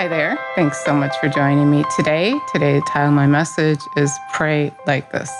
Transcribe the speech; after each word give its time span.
Hi 0.00 0.08
there. 0.08 0.38
Thanks 0.54 0.82
so 0.82 0.94
much 0.94 1.14
for 1.18 1.28
joining 1.28 1.70
me 1.70 1.84
today. 1.94 2.34
Today, 2.50 2.76
the 2.76 2.86
title 2.86 3.08
of 3.08 3.14
my 3.14 3.26
message 3.26 3.80
is 3.98 4.10
Pray 4.32 4.72
Like 4.86 5.12
This. 5.12 5.30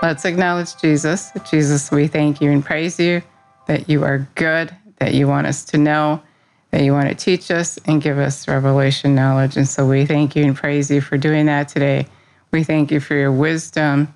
Let's 0.00 0.24
acknowledge 0.24 0.76
Jesus. 0.76 1.32
Jesus, 1.50 1.90
we 1.90 2.06
thank 2.06 2.40
you 2.40 2.52
and 2.52 2.64
praise 2.64 3.00
you 3.00 3.20
that 3.66 3.88
you 3.88 4.04
are 4.04 4.28
good, 4.36 4.72
that 4.98 5.14
you 5.14 5.26
want 5.26 5.48
us 5.48 5.64
to 5.64 5.76
know, 5.76 6.22
that 6.70 6.84
you 6.84 6.92
want 6.92 7.08
to 7.08 7.16
teach 7.16 7.50
us 7.50 7.80
and 7.86 8.00
give 8.00 8.16
us 8.16 8.46
revelation 8.46 9.16
knowledge. 9.16 9.56
And 9.56 9.66
so 9.66 9.88
we 9.88 10.06
thank 10.06 10.36
you 10.36 10.44
and 10.44 10.54
praise 10.54 10.88
you 10.88 11.00
for 11.00 11.18
doing 11.18 11.46
that 11.46 11.66
today. 11.66 12.06
We 12.52 12.62
thank 12.62 12.92
you 12.92 13.00
for 13.00 13.14
your 13.14 13.32
wisdom. 13.32 14.14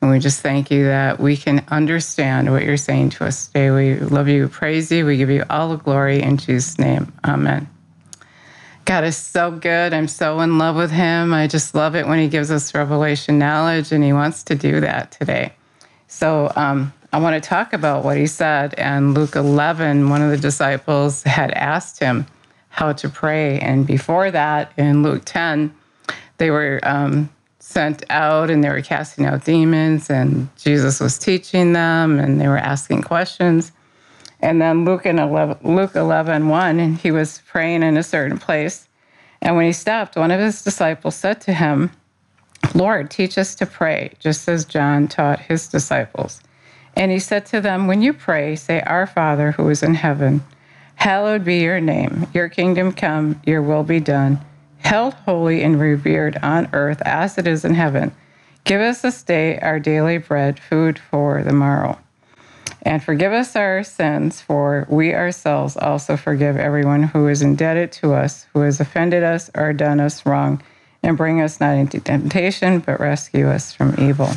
And 0.00 0.08
we 0.12 0.20
just 0.20 0.40
thank 0.40 0.70
you 0.70 0.84
that 0.84 1.18
we 1.18 1.36
can 1.36 1.64
understand 1.72 2.52
what 2.52 2.62
you're 2.62 2.76
saying 2.76 3.10
to 3.10 3.24
us 3.24 3.48
today. 3.48 3.72
We 3.72 3.96
love 3.96 4.28
you, 4.28 4.46
praise 4.46 4.92
you. 4.92 5.04
We 5.04 5.16
give 5.16 5.30
you 5.30 5.42
all 5.50 5.70
the 5.70 5.78
glory 5.78 6.22
in 6.22 6.36
Jesus' 6.36 6.78
name. 6.78 7.12
Amen. 7.24 7.68
God 8.86 9.02
is 9.02 9.16
so 9.16 9.50
good. 9.50 9.92
I'm 9.92 10.06
so 10.06 10.38
in 10.40 10.58
love 10.58 10.76
with 10.76 10.92
him. 10.92 11.34
I 11.34 11.48
just 11.48 11.74
love 11.74 11.96
it 11.96 12.06
when 12.06 12.20
he 12.20 12.28
gives 12.28 12.52
us 12.52 12.72
revelation 12.72 13.36
knowledge, 13.36 13.90
and 13.90 14.02
he 14.02 14.12
wants 14.12 14.44
to 14.44 14.54
do 14.54 14.80
that 14.80 15.10
today. 15.10 15.52
So 16.06 16.52
um, 16.54 16.92
I 17.12 17.18
want 17.18 17.42
to 17.42 17.46
talk 17.46 17.72
about 17.72 18.04
what 18.04 18.16
he 18.16 18.28
said. 18.28 18.74
And 18.74 19.12
Luke 19.12 19.34
11, 19.34 20.08
one 20.08 20.22
of 20.22 20.30
the 20.30 20.36
disciples 20.36 21.24
had 21.24 21.50
asked 21.50 21.98
him 21.98 22.28
how 22.68 22.92
to 22.92 23.08
pray. 23.08 23.58
And 23.58 23.88
before 23.88 24.30
that, 24.30 24.72
in 24.76 25.02
Luke 25.02 25.22
10, 25.24 25.74
they 26.38 26.52
were 26.52 26.78
um, 26.84 27.28
sent 27.58 28.04
out 28.08 28.50
and 28.50 28.62
they 28.62 28.68
were 28.68 28.82
casting 28.82 29.26
out 29.26 29.44
demons, 29.44 30.10
and 30.10 30.48
Jesus 30.56 31.00
was 31.00 31.18
teaching 31.18 31.72
them, 31.72 32.20
and 32.20 32.40
they 32.40 32.46
were 32.46 32.56
asking 32.56 33.02
questions. 33.02 33.72
And 34.40 34.60
then 34.60 34.84
Luke, 34.84 35.06
in 35.06 35.18
11, 35.18 35.58
Luke 35.62 35.94
11, 35.94 36.48
1, 36.48 36.94
he 36.96 37.10
was 37.10 37.42
praying 37.46 37.82
in 37.82 37.96
a 37.96 38.02
certain 38.02 38.38
place. 38.38 38.88
And 39.40 39.56
when 39.56 39.66
he 39.66 39.72
stopped, 39.72 40.16
one 40.16 40.30
of 40.30 40.40
his 40.40 40.62
disciples 40.62 41.14
said 41.14 41.40
to 41.42 41.52
him, 41.52 41.90
Lord, 42.74 43.10
teach 43.10 43.38
us 43.38 43.54
to 43.56 43.66
pray, 43.66 44.12
just 44.18 44.48
as 44.48 44.64
John 44.64 45.08
taught 45.08 45.40
his 45.40 45.68
disciples. 45.68 46.40
And 46.94 47.10
he 47.10 47.18
said 47.18 47.46
to 47.46 47.60
them, 47.60 47.86
When 47.86 48.02
you 48.02 48.12
pray, 48.12 48.56
say, 48.56 48.80
Our 48.80 49.06
Father 49.06 49.52
who 49.52 49.68
is 49.68 49.82
in 49.82 49.94
heaven, 49.94 50.42
hallowed 50.96 51.44
be 51.44 51.60
your 51.60 51.80
name. 51.80 52.26
Your 52.32 52.48
kingdom 52.48 52.92
come, 52.92 53.40
your 53.46 53.62
will 53.62 53.84
be 53.84 54.00
done, 54.00 54.40
held 54.78 55.14
holy 55.14 55.62
and 55.62 55.78
revered 55.78 56.38
on 56.42 56.68
earth 56.72 57.02
as 57.02 57.38
it 57.38 57.46
is 57.46 57.64
in 57.64 57.74
heaven. 57.74 58.12
Give 58.64 58.80
us 58.80 59.02
this 59.02 59.22
day 59.22 59.58
our 59.60 59.78
daily 59.78 60.18
bread, 60.18 60.58
food 60.58 60.98
for 60.98 61.42
the 61.42 61.52
morrow. 61.52 61.98
And 62.86 63.02
forgive 63.02 63.32
us 63.32 63.56
our 63.56 63.82
sins, 63.82 64.40
for 64.40 64.86
we 64.88 65.12
ourselves 65.12 65.76
also 65.76 66.16
forgive 66.16 66.56
everyone 66.56 67.02
who 67.02 67.26
is 67.26 67.42
indebted 67.42 67.90
to 67.92 68.14
us, 68.14 68.46
who 68.52 68.60
has 68.60 68.78
offended 68.78 69.24
us 69.24 69.50
or 69.56 69.72
done 69.72 69.98
us 69.98 70.24
wrong, 70.24 70.62
and 71.02 71.16
bring 71.16 71.40
us 71.40 71.58
not 71.58 71.76
into 71.76 71.98
temptation, 71.98 72.78
but 72.78 73.00
rescue 73.00 73.48
us 73.48 73.72
from 73.72 73.96
evil. 73.98 74.30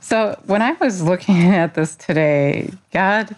So 0.00 0.40
when 0.46 0.62
I 0.62 0.72
was 0.72 1.02
looking 1.02 1.36
at 1.52 1.74
this 1.74 1.96
today, 1.96 2.70
God 2.92 3.36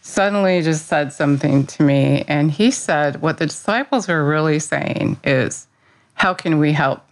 suddenly 0.00 0.62
just 0.62 0.86
said 0.86 1.12
something 1.12 1.66
to 1.66 1.82
me. 1.82 2.24
And 2.26 2.50
he 2.50 2.70
said, 2.70 3.20
What 3.20 3.36
the 3.36 3.48
disciples 3.48 4.08
were 4.08 4.24
really 4.24 4.60
saying 4.60 5.18
is, 5.24 5.66
How 6.14 6.32
can 6.32 6.58
we 6.58 6.72
help? 6.72 7.02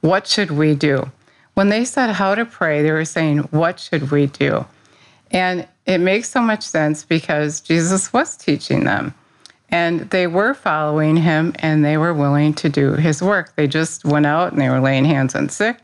What 0.00 0.26
should 0.26 0.52
we 0.52 0.76
do? 0.76 1.12
When 1.52 1.68
they 1.68 1.84
said 1.84 2.08
how 2.08 2.34
to 2.34 2.46
pray, 2.46 2.80
they 2.80 2.90
were 2.90 3.04
saying, 3.04 3.40
What 3.50 3.78
should 3.78 4.10
we 4.10 4.28
do? 4.28 4.64
And 5.30 5.66
it 5.86 5.98
makes 5.98 6.30
so 6.30 6.40
much 6.40 6.62
sense 6.62 7.04
because 7.04 7.60
Jesus 7.60 8.12
was 8.12 8.36
teaching 8.36 8.84
them 8.84 9.14
and 9.72 10.00
they 10.10 10.26
were 10.26 10.54
following 10.54 11.16
him 11.16 11.54
and 11.58 11.84
they 11.84 11.96
were 11.96 12.12
willing 12.12 12.52
to 12.54 12.68
do 12.68 12.92
his 12.92 13.22
work. 13.22 13.56
They 13.56 13.66
just 13.66 14.04
went 14.04 14.26
out 14.26 14.52
and 14.52 14.60
they 14.60 14.68
were 14.68 14.80
laying 14.80 15.06
hands 15.06 15.34
on 15.34 15.48
sick 15.48 15.78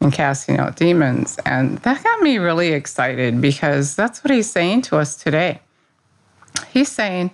and 0.00 0.12
casting 0.12 0.58
out 0.58 0.76
demons. 0.76 1.38
And 1.46 1.78
that 1.78 2.02
got 2.02 2.20
me 2.20 2.38
really 2.38 2.72
excited 2.72 3.40
because 3.40 3.94
that's 3.94 4.24
what 4.24 4.32
he's 4.32 4.50
saying 4.50 4.82
to 4.82 4.96
us 4.96 5.16
today. 5.16 5.60
He's 6.72 6.90
saying, 6.90 7.30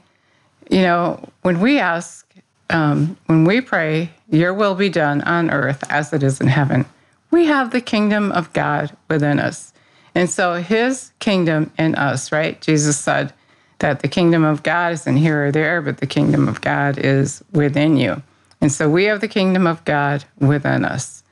you 0.71 0.83
know, 0.83 1.27
when 1.43 1.61
we 1.61 1.79
ask, 1.79 2.27
um, 2.69 3.17
when 3.27 3.45
we 3.45 3.61
pray, 3.63 4.11
your 4.29 4.53
will 4.53 4.75
be 4.75 4.91
done 4.91 5.23
on 5.23 5.51
earth 5.51 5.83
as 5.89 6.13
it 6.13 6.23
is 6.23 6.41
in 6.41 6.49
heaven, 6.49 6.85
we 7.31 7.47
have 7.47 7.71
the 7.71 7.81
kingdom 7.81 8.33
of 8.33 8.53
God 8.53 8.95
within 9.09 9.39
us. 9.39 9.73
And 10.17 10.31
so 10.31 10.55
his 10.55 11.13
kingdom 11.19 11.71
in 11.79 11.95
us, 11.95 12.33
right? 12.33 12.59
Jesus 12.63 12.99
said 12.99 13.35
that 13.81 14.01
the 14.01 14.09
kingdom 14.09 14.45
of 14.45 14.63
God 14.63 14.95
isn't 14.95 15.19
here 15.19 15.45
or 15.45 15.53
there, 15.53 15.83
but 15.83 15.99
the 15.99 16.07
kingdom 16.07 16.49
of 16.49 16.63
God 16.63 16.97
is 16.97 17.45
within 17.53 17.99
you. 17.99 18.23
And 18.63 18.73
so 18.73 18.89
we 18.89 19.05
have 19.05 19.21
the 19.21 19.29
kingdom 19.29 19.67
of 19.67 19.85
God 19.85 20.25
within 20.39 20.87
us. 20.87 21.23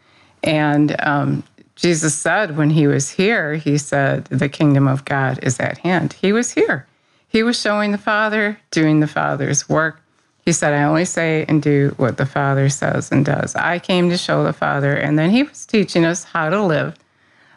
And 0.43 0.95
um, 1.01 1.45
Jesus 1.77 2.15
said 2.15 2.59
when 2.59 2.69
he 2.69 2.87
was 2.87 3.09
here, 3.09 3.55
he 3.55 3.79
said, 3.79 4.27
the 4.27 4.51
kingdom 4.51 4.87
of 4.87 5.07
God 5.07 5.43
is 5.43 5.59
at 5.59 5.79
hand. 5.79 6.13
He 6.13 6.35
was 6.35 6.51
here. 6.51 6.87
He 7.27 7.43
was 7.43 7.59
showing 7.59 7.91
the 7.91 7.97
Father, 7.97 8.61
doing 8.71 9.01
the 9.01 9.07
Father's 9.07 9.67
work. 9.67 10.03
He 10.45 10.53
said, 10.53 10.75
I 10.75 10.83
only 10.83 11.07
say 11.07 11.47
and 11.49 11.63
do 11.63 11.95
what 11.97 12.19
the 12.19 12.27
Father 12.27 12.69
says 12.69 13.11
and 13.11 13.25
does. 13.25 13.57
I 13.57 13.79
came 13.79 14.11
to 14.11 14.19
show 14.19 14.45
the 14.45 14.53
Father. 14.53 14.95
And 14.95 15.19
then 15.19 15.31
he 15.31 15.43
was 15.43 15.65
teaching 15.65 16.05
us 16.05 16.25
how 16.25 16.51
to 16.51 16.63
live 16.63 16.95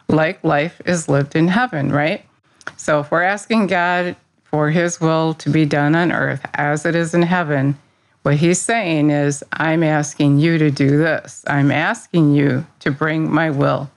like 0.08 0.42
life 0.42 0.80
is 0.86 1.08
lived 1.08 1.36
in 1.36 1.48
heaven, 1.48 1.90
right? 1.92 2.24
So 2.76 3.00
if 3.00 3.10
we're 3.10 3.22
asking 3.22 3.66
God 3.66 4.16
for 4.44 4.70
his 4.70 5.00
will 5.00 5.34
to 5.34 5.50
be 5.50 5.64
done 5.64 5.94
on 5.94 6.12
earth 6.12 6.40
as 6.54 6.86
it 6.86 6.94
is 6.94 7.14
in 7.14 7.22
heaven, 7.22 7.78
what 8.22 8.36
he's 8.36 8.60
saying 8.60 9.10
is, 9.10 9.44
I'm 9.52 9.82
asking 9.82 10.38
you 10.38 10.58
to 10.58 10.70
do 10.70 10.98
this. 10.98 11.44
I'm 11.46 11.70
asking 11.70 12.34
you 12.34 12.66
to 12.80 12.90
bring 12.90 13.30
my 13.30 13.50
will 13.50 13.90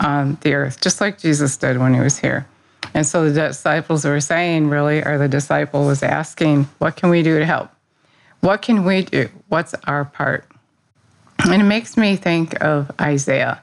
on 0.00 0.38
the 0.42 0.54
earth, 0.54 0.80
just 0.80 1.00
like 1.00 1.18
Jesus 1.18 1.56
did 1.56 1.78
when 1.78 1.94
he 1.94 2.00
was 2.00 2.18
here. 2.18 2.46
And 2.94 3.06
so 3.06 3.28
the 3.28 3.48
disciples 3.48 4.04
were 4.04 4.20
saying, 4.20 4.68
really, 4.68 5.02
or 5.02 5.18
the 5.18 5.28
disciple 5.28 5.86
was 5.86 6.02
asking, 6.02 6.64
What 6.78 6.96
can 6.96 7.10
we 7.10 7.22
do 7.22 7.38
to 7.38 7.46
help? 7.46 7.70
What 8.40 8.62
can 8.62 8.84
we 8.84 9.02
do? 9.02 9.28
What's 9.48 9.74
our 9.84 10.04
part? 10.04 10.46
And 11.44 11.60
it 11.60 11.64
makes 11.64 11.96
me 11.96 12.16
think 12.16 12.62
of 12.62 12.90
Isaiah. 13.00 13.60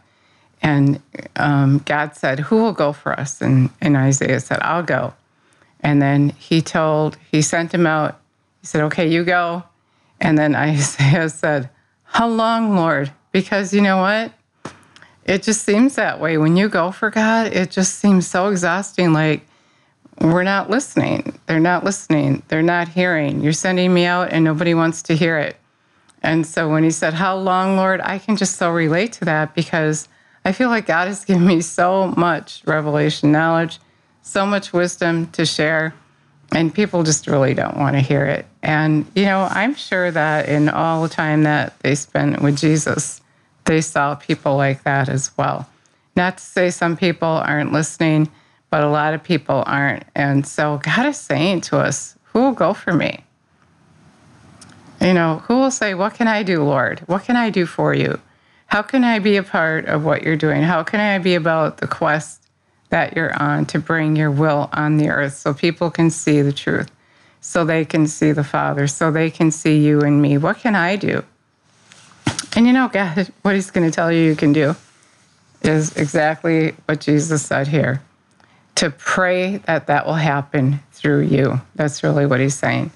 And 0.61 1.01
um, 1.35 1.81
God 1.85 2.15
said, 2.15 2.39
Who 2.39 2.57
will 2.57 2.73
go 2.73 2.93
for 2.93 3.19
us? 3.19 3.41
And, 3.41 3.69
and 3.81 3.97
Isaiah 3.97 4.39
said, 4.39 4.59
I'll 4.61 4.83
go. 4.83 5.13
And 5.79 6.01
then 6.01 6.29
he 6.29 6.61
told, 6.61 7.17
he 7.31 7.41
sent 7.41 7.73
him 7.73 7.87
out. 7.87 8.19
He 8.61 8.67
said, 8.67 8.81
Okay, 8.83 9.07
you 9.09 9.23
go. 9.23 9.63
And 10.19 10.37
then 10.37 10.55
Isaiah 10.69 11.29
said, 11.29 11.69
How 12.03 12.27
long, 12.27 12.75
Lord? 12.75 13.11
Because 13.31 13.73
you 13.73 13.81
know 13.81 13.97
what? 13.97 14.33
It 15.25 15.43
just 15.43 15.63
seems 15.63 15.95
that 15.95 16.19
way. 16.19 16.37
When 16.37 16.57
you 16.57 16.67
go 16.67 16.91
for 16.91 17.09
God, 17.09 17.53
it 17.53 17.71
just 17.71 17.99
seems 17.99 18.27
so 18.27 18.47
exhausting. 18.49 19.13
Like, 19.13 19.45
we're 20.19 20.43
not 20.43 20.69
listening. 20.69 21.39
They're 21.47 21.59
not 21.59 21.83
listening. 21.83 22.43
They're 22.47 22.61
not 22.61 22.87
hearing. 22.87 23.41
You're 23.41 23.53
sending 23.53 23.93
me 23.93 24.05
out 24.05 24.31
and 24.31 24.43
nobody 24.43 24.73
wants 24.73 25.01
to 25.03 25.15
hear 25.15 25.37
it. 25.37 25.55
And 26.23 26.45
so 26.45 26.69
when 26.69 26.83
he 26.83 26.91
said, 26.91 27.15
How 27.15 27.35
long, 27.35 27.77
Lord? 27.77 28.01
I 28.01 28.19
can 28.19 28.35
just 28.35 28.57
so 28.57 28.69
relate 28.69 29.13
to 29.13 29.25
that 29.25 29.55
because 29.55 30.07
I 30.43 30.51
feel 30.51 30.69
like 30.69 30.87
God 30.87 31.07
has 31.07 31.23
given 31.23 31.45
me 31.45 31.61
so 31.61 32.07
much 32.17 32.63
revelation 32.65 33.31
knowledge, 33.31 33.79
so 34.21 34.45
much 34.45 34.73
wisdom 34.73 35.27
to 35.31 35.45
share, 35.45 35.93
and 36.53 36.73
people 36.73 37.03
just 37.03 37.27
really 37.27 37.53
don't 37.53 37.77
want 37.77 37.95
to 37.95 38.01
hear 38.01 38.25
it. 38.25 38.45
And, 38.63 39.05
you 39.15 39.25
know, 39.25 39.47
I'm 39.49 39.75
sure 39.75 40.11
that 40.11 40.49
in 40.49 40.69
all 40.69 41.03
the 41.03 41.09
time 41.09 41.43
that 41.43 41.79
they 41.79 41.95
spent 41.95 42.41
with 42.41 42.57
Jesus, 42.57 43.21
they 43.65 43.81
saw 43.81 44.15
people 44.15 44.57
like 44.57 44.83
that 44.83 45.09
as 45.09 45.31
well. 45.37 45.67
Not 46.15 46.37
to 46.37 46.43
say 46.43 46.71
some 46.71 46.97
people 46.97 47.27
aren't 47.27 47.71
listening, 47.71 48.29
but 48.69 48.83
a 48.83 48.89
lot 48.89 49.13
of 49.13 49.23
people 49.23 49.63
aren't. 49.65 50.03
And 50.15 50.45
so 50.45 50.79
God 50.83 51.05
is 51.05 51.17
saying 51.17 51.61
to 51.61 51.77
us, 51.77 52.17
Who 52.25 52.39
will 52.39 52.51
go 52.51 52.73
for 52.73 52.93
me? 52.93 53.23
You 54.99 55.13
know, 55.13 55.39
who 55.47 55.59
will 55.59 55.71
say, 55.71 55.93
What 55.93 56.15
can 56.15 56.27
I 56.27 56.43
do, 56.43 56.63
Lord? 56.63 56.99
What 57.05 57.23
can 57.23 57.35
I 57.35 57.49
do 57.49 57.65
for 57.65 57.93
you? 57.93 58.19
How 58.71 58.81
can 58.81 59.03
I 59.03 59.19
be 59.19 59.35
a 59.35 59.43
part 59.43 59.83
of 59.87 60.05
what 60.05 60.23
you're 60.23 60.37
doing? 60.37 60.61
How 60.61 60.81
can 60.81 61.01
I 61.01 61.17
be 61.17 61.35
about 61.35 61.79
the 61.79 61.87
quest 61.87 62.41
that 62.87 63.17
you're 63.17 63.37
on 63.37 63.65
to 63.65 63.79
bring 63.79 64.15
your 64.15 64.31
will 64.31 64.69
on 64.71 64.95
the 64.95 65.09
earth 65.09 65.33
so 65.33 65.53
people 65.53 65.91
can 65.91 66.09
see 66.09 66.41
the 66.41 66.53
truth, 66.53 66.89
so 67.41 67.65
they 67.65 67.83
can 67.83 68.07
see 68.07 68.31
the 68.31 68.45
Father, 68.45 68.87
so 68.87 69.11
they 69.11 69.29
can 69.29 69.51
see 69.51 69.77
you 69.77 69.99
and 69.99 70.21
me? 70.21 70.37
What 70.37 70.59
can 70.59 70.73
I 70.73 70.95
do? 70.95 71.25
And 72.55 72.65
you 72.65 72.71
know, 72.71 72.87
God, 72.87 73.29
what 73.41 73.55
He's 73.55 73.71
going 73.71 73.85
to 73.85 73.93
tell 73.93 74.09
you 74.09 74.23
you 74.23 74.37
can 74.37 74.53
do 74.53 74.73
is 75.63 75.97
exactly 75.97 76.73
what 76.85 77.01
Jesus 77.01 77.45
said 77.45 77.67
here 77.67 78.01
to 78.75 78.89
pray 78.89 79.57
that 79.57 79.87
that 79.87 80.05
will 80.05 80.13
happen 80.13 80.79
through 80.93 81.23
you. 81.23 81.59
That's 81.75 82.03
really 82.03 82.25
what 82.25 82.39
He's 82.39 82.55
saying. 82.55 82.91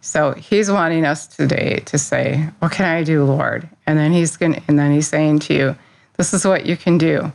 So 0.00 0.32
he's 0.32 0.70
wanting 0.70 1.04
us 1.04 1.26
today 1.26 1.82
to 1.86 1.98
say, 1.98 2.48
"What 2.60 2.72
can 2.72 2.86
I 2.86 3.02
do, 3.02 3.24
Lord?" 3.24 3.68
And 3.86 3.98
then 3.98 4.12
he's 4.12 4.36
going 4.36 4.62
and 4.68 4.78
then 4.78 4.92
he's 4.92 5.08
saying 5.08 5.40
to 5.40 5.54
you, 5.54 5.76
"This 6.16 6.32
is 6.32 6.44
what 6.44 6.66
you 6.66 6.76
can 6.76 6.98
do. 6.98 7.32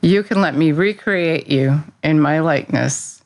You 0.00 0.22
can 0.22 0.40
let 0.40 0.54
me 0.54 0.72
recreate 0.72 1.48
you 1.48 1.82
in 2.02 2.20
my 2.20 2.40
likeness, 2.40 3.22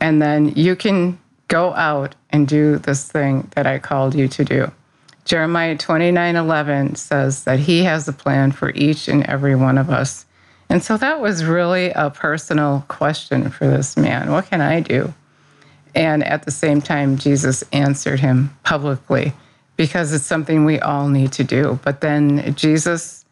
and 0.00 0.22
then 0.22 0.52
you 0.54 0.76
can 0.76 1.18
go 1.48 1.74
out 1.74 2.14
and 2.30 2.46
do 2.46 2.78
this 2.78 3.04
thing 3.04 3.50
that 3.56 3.66
I 3.66 3.78
called 3.78 4.14
you 4.14 4.28
to 4.28 4.44
do. 4.44 4.70
Jeremiah 5.24 5.76
29 5.76 6.36
11 6.36 6.94
says 6.94 7.44
that 7.44 7.58
he 7.58 7.84
has 7.84 8.08
a 8.08 8.12
plan 8.12 8.52
for 8.52 8.70
each 8.74 9.08
and 9.08 9.24
every 9.26 9.54
one 9.54 9.76
of 9.76 9.90
us. 9.90 10.24
And 10.68 10.82
so 10.82 10.96
that 10.96 11.20
was 11.20 11.44
really 11.44 11.90
a 11.90 12.10
personal 12.10 12.84
question 12.86 13.50
for 13.50 13.66
this 13.66 13.96
man. 13.96 14.30
What 14.30 14.46
can 14.46 14.60
I 14.60 14.80
do? 14.80 15.12
And 15.94 16.24
at 16.24 16.44
the 16.44 16.50
same 16.50 16.80
time, 16.80 17.16
Jesus 17.16 17.64
answered 17.72 18.20
him 18.20 18.56
publicly 18.62 19.32
because 19.76 20.12
it's 20.12 20.26
something 20.26 20.64
we 20.64 20.78
all 20.80 21.08
need 21.08 21.32
to 21.32 21.44
do. 21.44 21.78
But 21.82 22.00
then 22.00 22.54
Jesus 22.54 23.24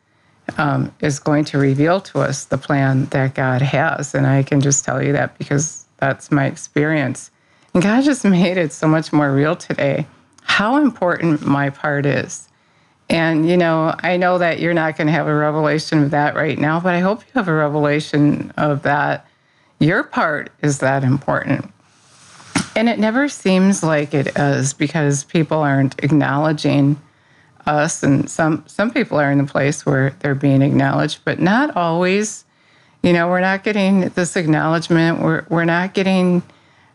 um, 0.56 0.94
is 1.00 1.18
going 1.18 1.44
to 1.46 1.58
reveal 1.58 2.00
to 2.00 2.20
us 2.20 2.46
the 2.46 2.58
plan 2.58 3.04
that 3.06 3.34
God 3.34 3.62
has. 3.62 4.14
And 4.14 4.26
I 4.26 4.42
can 4.42 4.60
just 4.60 4.84
tell 4.84 5.02
you 5.02 5.12
that 5.12 5.36
because 5.38 5.84
that's 5.98 6.30
my 6.30 6.46
experience. 6.46 7.30
And 7.74 7.82
God 7.82 8.02
just 8.02 8.24
made 8.24 8.56
it 8.56 8.72
so 8.72 8.88
much 8.88 9.12
more 9.12 9.32
real 9.32 9.56
today 9.56 10.06
how 10.48 10.78
important 10.78 11.46
my 11.46 11.70
part 11.70 12.06
is. 12.06 12.48
And, 13.10 13.48
you 13.48 13.56
know, 13.56 13.94
I 14.00 14.16
know 14.16 14.38
that 14.38 14.60
you're 14.60 14.74
not 14.74 14.96
going 14.96 15.06
to 15.06 15.12
have 15.12 15.26
a 15.26 15.34
revelation 15.34 16.02
of 16.02 16.10
that 16.10 16.34
right 16.34 16.58
now, 16.58 16.80
but 16.80 16.94
I 16.94 17.00
hope 17.00 17.20
you 17.20 17.32
have 17.34 17.48
a 17.48 17.54
revelation 17.54 18.52
of 18.56 18.82
that. 18.82 19.26
Your 19.78 20.02
part 20.02 20.50
is 20.62 20.78
that 20.78 21.04
important. 21.04 21.72
And 22.78 22.88
it 22.88 23.00
never 23.00 23.28
seems 23.28 23.82
like 23.82 24.14
it 24.14 24.38
is 24.38 24.72
because 24.72 25.24
people 25.24 25.58
aren't 25.58 25.98
acknowledging 26.04 26.96
us. 27.66 28.04
And 28.04 28.30
some, 28.30 28.62
some 28.68 28.92
people 28.92 29.18
are 29.18 29.32
in 29.32 29.40
a 29.40 29.46
place 29.46 29.84
where 29.84 30.14
they're 30.20 30.36
being 30.36 30.62
acknowledged, 30.62 31.22
but 31.24 31.40
not 31.40 31.76
always. 31.76 32.44
You 33.02 33.12
know, 33.12 33.26
we're 33.26 33.40
not 33.40 33.64
getting 33.64 34.10
this 34.10 34.36
acknowledgement. 34.36 35.20
We're, 35.20 35.44
we're 35.48 35.64
not 35.64 35.92
getting 35.92 36.40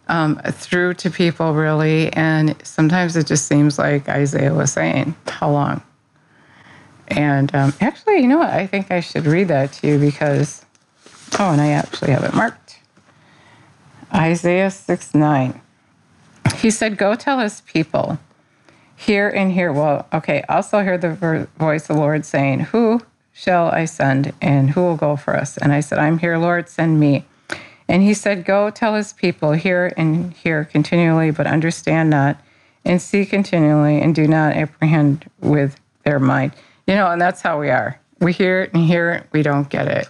um, 0.08 0.38
through 0.52 0.94
to 0.94 1.12
people 1.12 1.54
really. 1.54 2.14
And 2.14 2.56
sometimes 2.66 3.18
it 3.18 3.28
just 3.28 3.46
seems 3.46 3.78
like 3.78 4.08
Isaiah 4.08 4.54
was 4.54 4.72
saying, 4.72 5.14
How 5.28 5.52
long? 5.52 5.82
And 7.10 7.54
um, 7.54 7.74
actually, 7.82 8.22
you 8.22 8.30
know 8.30 8.38
what? 8.38 8.52
I 8.52 8.68
think 8.68 8.90
I 8.90 9.02
should 9.02 9.26
read 9.26 9.50
that 9.50 9.74
to 9.74 9.88
you 9.88 10.00
because, 10.00 10.66
oh, 11.38 11.52
and 11.52 11.60
I 11.60 11.72
actually 11.72 12.12
have 12.12 12.24
it 12.24 12.34
marked. 12.34 12.80
Isaiah 14.14 14.72
6 14.72 15.14
9. 15.14 15.60
He 16.56 16.72
said, 16.72 16.98
Go 16.98 17.16
tell 17.16 17.40
his 17.40 17.62
people, 17.62 18.20
hear 18.96 19.30
and 19.30 19.52
hear. 19.52 19.72
Well, 19.72 20.08
okay, 20.14 20.44
also 20.48 20.82
hear 20.82 20.98
the 20.98 21.48
voice 21.58 21.90
of 21.90 21.96
the 21.96 22.02
Lord 22.02 22.26
saying, 22.26 22.62
Who 22.62 23.02
shall 23.34 23.68
I 23.68 23.86
send 23.86 24.34
and 24.42 24.72
who 24.72 24.82
will 24.82 24.98
go 24.98 25.16
for 25.16 25.36
us? 25.36 25.58
And 25.58 25.74
I 25.74 25.80
said, 25.80 26.00
I'm 26.00 26.20
here, 26.20 26.38
Lord, 26.38 26.70
send 26.70 27.00
me. 27.00 27.26
And 27.88 28.02
he 28.02 28.14
said, 28.14 28.46
Go 28.46 28.70
tell 28.70 28.96
his 28.96 29.14
people, 29.14 29.52
hear 29.52 29.94
and 29.98 30.34
hear 30.34 30.66
continually, 30.66 31.32
but 31.32 31.48
understand 31.48 32.10
not, 32.10 32.38
and 32.86 33.02
see 33.02 33.26
continually, 33.26 34.02
and 34.02 34.16
do 34.16 34.28
not 34.28 34.56
apprehend 34.56 35.30
with 35.42 35.80
their 36.04 36.20
mind. 36.20 36.54
You 36.88 36.96
know, 36.96 37.08
and 37.12 37.22
that's 37.22 37.42
how 37.42 37.60
we 37.60 37.70
are. 37.70 38.00
We 38.20 38.34
hear 38.34 38.62
it 38.62 38.74
and 38.74 38.86
hear 38.86 39.12
it, 39.12 39.28
we 39.32 39.42
don't 39.42 39.70
get 39.70 39.88
it. 39.88 40.08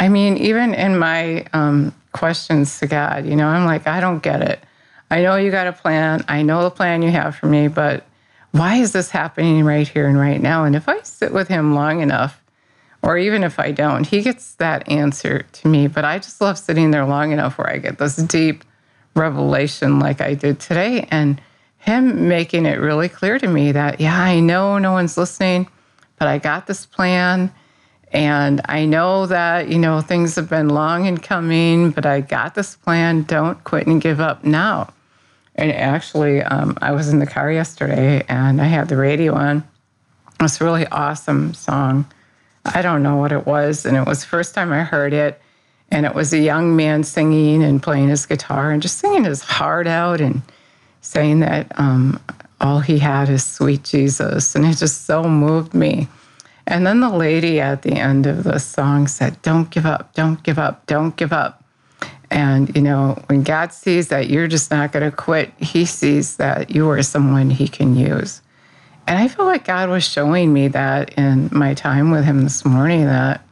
I 0.00 0.08
mean, 0.08 0.36
even 0.38 0.74
in 0.74 0.98
my 0.98 1.44
um, 1.52 1.94
questions 2.12 2.78
to 2.80 2.86
God, 2.86 3.26
you 3.26 3.36
know, 3.36 3.46
I'm 3.46 3.66
like, 3.66 3.86
I 3.86 4.00
don't 4.00 4.22
get 4.22 4.42
it. 4.42 4.58
I 5.12 5.20
know 5.20 5.36
you 5.36 5.50
got 5.50 5.66
a 5.66 5.74
plan. 5.74 6.24
I 6.26 6.40
know 6.40 6.62
the 6.62 6.70
plan 6.70 7.02
you 7.02 7.10
have 7.10 7.36
for 7.36 7.44
me, 7.44 7.68
but 7.68 8.06
why 8.52 8.76
is 8.76 8.92
this 8.92 9.10
happening 9.10 9.62
right 9.62 9.86
here 9.86 10.08
and 10.08 10.18
right 10.18 10.40
now? 10.40 10.64
And 10.64 10.74
if 10.74 10.88
I 10.88 11.02
sit 11.02 11.34
with 11.34 11.48
him 11.48 11.74
long 11.74 12.00
enough, 12.00 12.42
or 13.02 13.18
even 13.18 13.44
if 13.44 13.60
I 13.60 13.72
don't, 13.72 14.06
he 14.06 14.22
gets 14.22 14.54
that 14.54 14.88
answer 14.90 15.42
to 15.42 15.68
me. 15.68 15.86
But 15.86 16.06
I 16.06 16.18
just 16.18 16.40
love 16.40 16.58
sitting 16.58 16.92
there 16.92 17.04
long 17.04 17.30
enough 17.30 17.58
where 17.58 17.68
I 17.68 17.76
get 17.76 17.98
this 17.98 18.16
deep 18.16 18.64
revelation 19.14 19.98
like 19.98 20.22
I 20.22 20.32
did 20.32 20.60
today 20.60 21.06
and 21.10 21.38
him 21.76 22.26
making 22.28 22.64
it 22.64 22.80
really 22.80 23.10
clear 23.10 23.38
to 23.38 23.48
me 23.48 23.72
that, 23.72 24.00
yeah, 24.00 24.18
I 24.18 24.40
know 24.40 24.78
no 24.78 24.92
one's 24.92 25.18
listening, 25.18 25.68
but 26.18 26.26
I 26.26 26.38
got 26.38 26.66
this 26.66 26.86
plan. 26.86 27.52
And 28.12 28.62
I 28.64 28.86
know 28.86 29.26
that, 29.26 29.68
you 29.68 29.78
know, 29.78 30.00
things 30.00 30.36
have 30.36 30.48
been 30.48 30.70
long 30.70 31.04
in 31.04 31.18
coming, 31.18 31.90
but 31.90 32.06
I 32.06 32.22
got 32.22 32.54
this 32.54 32.76
plan. 32.76 33.24
Don't 33.24 33.62
quit 33.62 33.86
and 33.86 34.00
give 34.00 34.18
up 34.18 34.42
now. 34.42 34.88
And 35.54 35.70
actually, 35.72 36.42
um, 36.42 36.76
I 36.80 36.92
was 36.92 37.08
in 37.08 37.18
the 37.18 37.26
car 37.26 37.52
yesterday 37.52 38.24
and 38.28 38.60
I 38.60 38.64
had 38.64 38.88
the 38.88 38.96
radio 38.96 39.34
on. 39.34 39.68
This 40.38 40.60
really 40.60 40.86
awesome 40.86 41.54
song 41.54 42.06
I 42.64 42.82
don't 42.82 43.02
know 43.02 43.16
what 43.16 43.32
it 43.32 43.46
was. 43.46 43.84
And 43.84 43.96
it 43.96 44.06
was 44.06 44.20
the 44.20 44.26
first 44.26 44.54
time 44.54 44.72
I 44.72 44.82
heard 44.82 45.12
it. 45.12 45.40
And 45.90 46.06
it 46.06 46.14
was 46.14 46.32
a 46.32 46.38
young 46.38 46.74
man 46.76 47.04
singing 47.04 47.62
and 47.62 47.82
playing 47.82 48.08
his 48.08 48.24
guitar 48.24 48.70
and 48.70 48.80
just 48.80 48.98
singing 48.98 49.24
his 49.24 49.42
heart 49.42 49.86
out 49.86 50.20
and 50.20 50.42
saying 51.02 51.40
that 51.40 51.78
um, 51.78 52.20
all 52.60 52.80
he 52.80 52.98
had 52.98 53.28
is 53.28 53.44
sweet 53.44 53.82
Jesus. 53.82 54.54
And 54.54 54.64
it 54.64 54.76
just 54.76 55.04
so 55.06 55.24
moved 55.24 55.74
me. 55.74 56.08
And 56.66 56.86
then 56.86 57.00
the 57.00 57.10
lady 57.10 57.60
at 57.60 57.82
the 57.82 57.92
end 57.92 58.26
of 58.26 58.44
the 58.44 58.58
song 58.58 59.08
said, 59.08 59.42
Don't 59.42 59.68
give 59.68 59.84
up, 59.84 60.14
don't 60.14 60.42
give 60.42 60.58
up, 60.58 60.86
don't 60.86 61.16
give 61.16 61.32
up. 61.32 61.61
And, 62.32 62.74
you 62.74 62.80
know, 62.80 63.22
when 63.26 63.42
God 63.42 63.74
sees 63.74 64.08
that 64.08 64.30
you're 64.30 64.48
just 64.48 64.70
not 64.70 64.90
going 64.90 65.08
to 65.08 65.14
quit, 65.14 65.52
he 65.58 65.84
sees 65.84 66.38
that 66.38 66.70
you 66.70 66.88
are 66.88 67.02
someone 67.02 67.50
he 67.50 67.68
can 67.68 67.94
use. 67.94 68.40
And 69.06 69.18
I 69.18 69.28
feel 69.28 69.44
like 69.44 69.66
God 69.66 69.90
was 69.90 70.02
showing 70.02 70.50
me 70.50 70.68
that 70.68 71.12
in 71.18 71.50
my 71.52 71.74
time 71.74 72.10
with 72.10 72.24
Him 72.24 72.42
this 72.42 72.64
morning 72.64 73.04
that, 73.04 73.44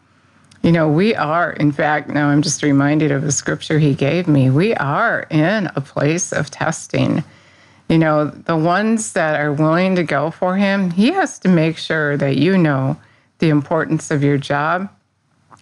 you 0.63 0.73
know, 0.73 0.89
we 0.89 1.15
are, 1.15 1.53
in 1.53 1.73
fact, 1.73 2.09
now 2.09 2.29
I'm 2.29 2.41
just 2.41 2.63
reminded 2.63 3.11
of 3.11 3.21
the 3.21 3.33
scripture 3.33 3.79
He 3.79 3.95
gave 3.95 4.27
me, 4.27 4.49
we 4.49 4.75
are 4.77 5.27
in 5.29 5.71
a 5.77 5.83
place 5.83 6.33
of 6.33 6.51
testing. 6.51 7.23
You 7.91 7.99
know, 7.99 8.27
the 8.27 8.57
ones 8.57 9.13
that 9.13 9.39
are 9.39 9.53
willing 9.53 9.97
to 9.97 10.05
go 10.05 10.31
for 10.31 10.57
Him, 10.57 10.91
He 10.93 11.11
has 11.11 11.39
to 11.41 11.49
make 11.49 11.77
sure 11.77 12.17
that 12.17 12.39
you 12.39 12.57
know 12.57 12.97
the 13.41 13.51
importance 13.51 14.11
of 14.11 14.23
your 14.23 14.39
job 14.39 14.89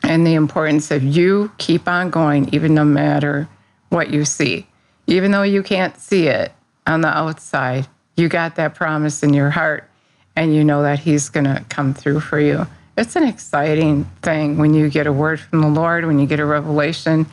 and 0.09 0.27
the 0.27 0.35
importance 0.35 0.91
of 0.91 1.05
you 1.05 1.53
keep 1.59 1.87
on 1.87 2.09
going, 2.09 2.53
even 2.53 2.75
no 2.75 2.85
matter 2.85 3.47
what 3.91 4.11
you 4.11 4.25
see. 4.25 4.67
Even 5.07 5.31
though 5.31 5.43
you 5.43 5.63
can't 5.63 5.97
see 5.99 6.27
it 6.29 6.51
on 6.87 7.03
the 7.03 7.09
outside, 7.09 7.87
you 8.17 8.29
got 8.29 8.57
that 8.57 8.75
promise 8.75 9.23
in 9.23 9.35
your 9.35 9.51
heart 9.51 9.89
and 10.35 10.55
you 10.55 10.65
know 10.65 10.83
that 10.83 10.99
He's 10.99 11.29
going 11.29 11.45
to 11.45 11.63
come 11.69 11.93
through 11.93 12.21
for 12.21 12.41
you. 12.41 12.67
It's 12.97 13.17
an 13.17 13.25
exciting 13.25 14.05
thing 14.23 14.57
when 14.57 14.73
you 14.73 14.89
get 14.89 15.07
a 15.07 15.13
word 15.13 15.41
from 15.41 15.61
the 15.61 15.69
Lord, 15.69 16.07
when 16.07 16.19
you 16.19 16.27
get 16.27 16.41
a 16.41 16.47
revelation, 16.47 17.27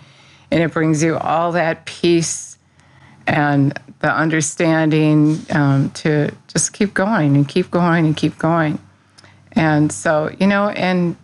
and 0.51 0.62
it 0.62 0.74
brings 0.74 1.01
you 1.01 1.18
all 1.18 1.54
that 1.54 1.86
peace 1.86 2.57
and 3.25 3.80
the 4.00 4.14
understanding 4.14 5.40
um, 5.52 5.92
to 5.92 6.30
just 6.47 6.73
keep 6.73 6.94
going 6.94 7.35
and 7.35 7.47
keep 7.47 7.71
going 7.71 8.06
and 8.06 8.18
keep 8.18 8.38
going. 8.38 8.80
And 9.54 9.92
so, 9.92 10.30
you 10.40 10.45
know, 10.45 10.69
and 10.69 11.16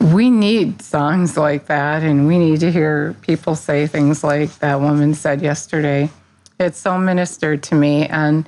we 0.00 0.30
need 0.30 0.82
songs 0.82 1.36
like 1.36 1.66
that, 1.66 2.02
and 2.02 2.26
we 2.26 2.38
need 2.38 2.60
to 2.60 2.70
hear 2.70 3.14
people 3.22 3.54
say 3.54 3.86
things 3.86 4.22
like 4.22 4.58
that 4.58 4.80
woman 4.80 5.14
said 5.14 5.42
yesterday. 5.42 6.10
It's 6.58 6.78
so 6.78 6.98
ministered 6.98 7.62
to 7.64 7.74
me. 7.74 8.06
And 8.06 8.46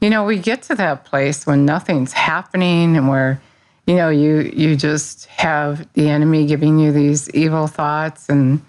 you 0.00 0.10
know, 0.10 0.24
we 0.24 0.38
get 0.38 0.62
to 0.62 0.74
that 0.74 1.04
place 1.04 1.46
when 1.46 1.64
nothing's 1.64 2.12
happening 2.12 2.96
and 2.96 3.08
where, 3.08 3.40
you 3.86 3.96
know, 3.96 4.10
you 4.10 4.50
you 4.54 4.76
just 4.76 5.26
have 5.26 5.86
the 5.94 6.08
enemy 6.08 6.46
giving 6.46 6.78
you 6.78 6.92
these 6.92 7.30
evil 7.30 7.66
thoughts 7.66 8.28
and 8.28 8.60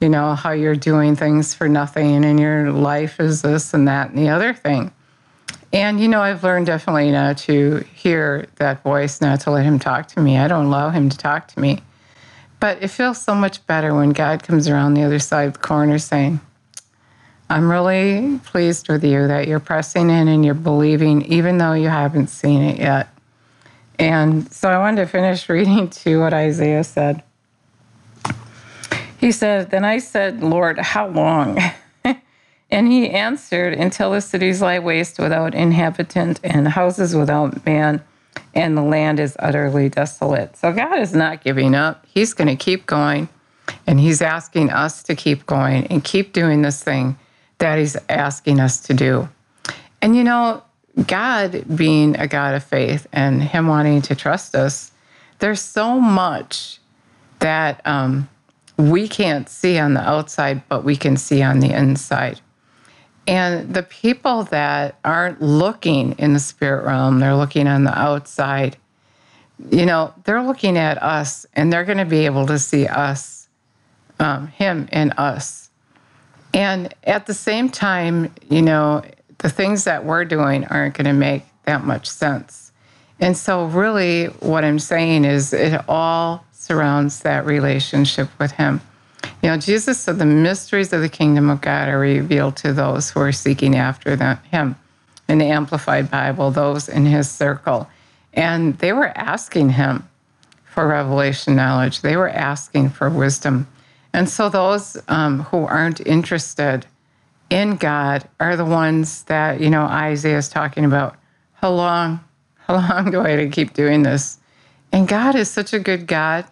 you 0.00 0.08
know 0.08 0.34
how 0.34 0.50
you're 0.50 0.76
doing 0.76 1.16
things 1.16 1.54
for 1.54 1.68
nothing 1.68 2.24
and 2.24 2.38
your 2.38 2.70
life 2.72 3.18
is 3.18 3.40
this 3.40 3.72
and 3.72 3.88
that 3.88 4.10
and 4.10 4.18
the 4.18 4.28
other 4.28 4.52
thing. 4.52 4.92
And 5.72 6.00
you 6.00 6.08
know, 6.08 6.22
I've 6.22 6.42
learned 6.44 6.66
definitely 6.66 7.10
now 7.10 7.32
to 7.32 7.84
hear 7.94 8.46
that 8.56 8.82
voice, 8.82 9.20
not 9.20 9.40
to 9.40 9.50
let 9.50 9.64
him 9.64 9.78
talk 9.78 10.08
to 10.08 10.20
me. 10.20 10.38
I 10.38 10.48
don't 10.48 10.66
allow 10.66 10.90
him 10.90 11.08
to 11.08 11.18
talk 11.18 11.48
to 11.48 11.60
me. 11.60 11.80
But 12.60 12.82
it 12.82 12.88
feels 12.88 13.20
so 13.20 13.34
much 13.34 13.66
better 13.66 13.94
when 13.94 14.10
God 14.10 14.42
comes 14.42 14.68
around 14.68 14.94
the 14.94 15.02
other 15.02 15.18
side 15.18 15.48
of 15.48 15.52
the 15.54 15.58
corner 15.58 15.98
saying, 15.98 16.40
I'm 17.48 17.70
really 17.70 18.40
pleased 18.44 18.88
with 18.88 19.04
you 19.04 19.28
that 19.28 19.46
you're 19.46 19.60
pressing 19.60 20.10
in 20.10 20.28
and 20.28 20.44
you're 20.44 20.54
believing, 20.54 21.22
even 21.26 21.58
though 21.58 21.74
you 21.74 21.88
haven't 21.88 22.28
seen 22.28 22.62
it 22.62 22.78
yet. 22.78 23.08
And 23.98 24.50
so 24.52 24.68
I 24.68 24.78
wanted 24.78 25.02
to 25.02 25.06
finish 25.06 25.48
reading 25.48 25.88
to 25.88 26.20
what 26.20 26.34
Isaiah 26.34 26.84
said. 26.84 27.22
He 29.18 29.32
said, 29.32 29.70
Then 29.70 29.84
I 29.84 29.98
said, 29.98 30.42
Lord, 30.42 30.78
how 30.78 31.08
long? 31.08 31.58
And 32.70 32.90
he 32.90 33.10
answered, 33.10 33.74
Until 33.74 34.12
the 34.12 34.20
cities 34.20 34.60
lie 34.60 34.78
waste 34.78 35.18
without 35.18 35.54
inhabitant 35.54 36.40
and 36.42 36.66
houses 36.68 37.14
without 37.14 37.64
man, 37.64 38.02
and 38.54 38.76
the 38.76 38.82
land 38.82 39.20
is 39.20 39.36
utterly 39.38 39.88
desolate. 39.88 40.56
So 40.56 40.72
God 40.72 40.98
is 40.98 41.14
not 41.14 41.44
giving 41.44 41.74
up. 41.74 42.04
He's 42.08 42.34
going 42.34 42.48
to 42.48 42.56
keep 42.56 42.86
going, 42.86 43.28
and 43.86 44.00
He's 44.00 44.20
asking 44.20 44.70
us 44.70 45.02
to 45.04 45.14
keep 45.14 45.46
going 45.46 45.86
and 45.86 46.02
keep 46.02 46.32
doing 46.32 46.62
this 46.62 46.82
thing 46.82 47.16
that 47.58 47.78
He's 47.78 47.96
asking 48.08 48.60
us 48.60 48.80
to 48.80 48.94
do. 48.94 49.28
And 50.02 50.16
you 50.16 50.24
know, 50.24 50.62
God 51.06 51.64
being 51.76 52.16
a 52.16 52.26
God 52.26 52.54
of 52.54 52.64
faith 52.64 53.06
and 53.12 53.42
Him 53.42 53.68
wanting 53.68 54.02
to 54.02 54.14
trust 54.14 54.54
us, 54.54 54.90
there's 55.38 55.60
so 55.60 56.00
much 56.00 56.80
that 57.38 57.86
um, 57.86 58.28
we 58.76 59.06
can't 59.06 59.48
see 59.48 59.78
on 59.78 59.94
the 59.94 60.00
outside, 60.00 60.62
but 60.68 60.84
we 60.84 60.96
can 60.96 61.16
see 61.16 61.42
on 61.42 61.60
the 61.60 61.70
inside. 61.70 62.40
And 63.26 63.74
the 63.74 63.82
people 63.82 64.44
that 64.44 64.98
aren't 65.04 65.42
looking 65.42 66.12
in 66.12 66.32
the 66.32 66.38
spirit 66.38 66.84
realm, 66.84 67.18
they're 67.18 67.34
looking 67.34 67.66
on 67.66 67.84
the 67.84 67.98
outside, 67.98 68.76
you 69.70 69.86
know, 69.86 70.14
they're 70.24 70.42
looking 70.42 70.76
at 70.78 71.02
us 71.02 71.46
and 71.54 71.72
they're 71.72 71.84
going 71.84 71.98
to 71.98 72.04
be 72.04 72.26
able 72.26 72.46
to 72.46 72.58
see 72.58 72.86
us, 72.86 73.48
um, 74.20 74.46
him 74.48 74.88
and 74.92 75.12
us. 75.16 75.70
And 76.54 76.94
at 77.04 77.26
the 77.26 77.34
same 77.34 77.68
time, 77.68 78.32
you 78.48 78.62
know, 78.62 79.02
the 79.38 79.50
things 79.50 79.84
that 79.84 80.04
we're 80.04 80.24
doing 80.24 80.64
aren't 80.66 80.94
going 80.94 81.06
to 81.06 81.12
make 81.12 81.42
that 81.64 81.84
much 81.84 82.08
sense. 82.08 82.72
And 83.20 83.36
so, 83.36 83.66
really, 83.66 84.26
what 84.26 84.64
I'm 84.64 84.78
saying 84.78 85.24
is 85.24 85.52
it 85.52 85.80
all 85.88 86.44
surrounds 86.52 87.20
that 87.20 87.46
relationship 87.46 88.28
with 88.38 88.52
Him. 88.52 88.80
You 89.46 89.52
know, 89.52 89.58
Jesus 89.58 90.00
said 90.00 90.18
the 90.18 90.26
mysteries 90.26 90.92
of 90.92 91.02
the 91.02 91.08
kingdom 91.08 91.50
of 91.50 91.60
God 91.60 91.88
are 91.88 92.00
revealed 92.00 92.56
to 92.56 92.72
those 92.72 93.10
who 93.10 93.20
are 93.20 93.30
seeking 93.30 93.76
after 93.76 94.16
them, 94.16 94.40
Him. 94.50 94.74
In 95.28 95.38
the 95.38 95.44
Amplified 95.44 96.10
Bible, 96.10 96.50
those 96.50 96.88
in 96.88 97.06
His 97.06 97.30
circle. 97.30 97.88
And 98.34 98.76
they 98.78 98.92
were 98.92 99.16
asking 99.16 99.70
Him 99.70 100.08
for 100.64 100.88
revelation 100.88 101.54
knowledge, 101.54 102.00
they 102.00 102.16
were 102.16 102.28
asking 102.28 102.90
for 102.90 103.08
wisdom. 103.08 103.68
And 104.12 104.28
so, 104.28 104.48
those 104.48 105.00
um, 105.06 105.42
who 105.44 105.58
aren't 105.58 106.04
interested 106.04 106.84
in 107.48 107.76
God 107.76 108.28
are 108.40 108.56
the 108.56 108.64
ones 108.64 109.22
that, 109.26 109.60
you 109.60 109.70
know, 109.70 109.82
Isaiah 109.82 110.38
is 110.38 110.48
talking 110.48 110.84
about. 110.84 111.14
How 111.52 111.70
long, 111.70 112.18
how 112.66 112.74
long 112.74 113.12
do 113.12 113.20
I 113.20 113.28
have 113.28 113.38
to 113.38 113.48
keep 113.48 113.74
doing 113.74 114.02
this? 114.02 114.38
And 114.90 115.06
God 115.06 115.36
is 115.36 115.48
such 115.48 115.72
a 115.72 115.78
good 115.78 116.08
God 116.08 116.46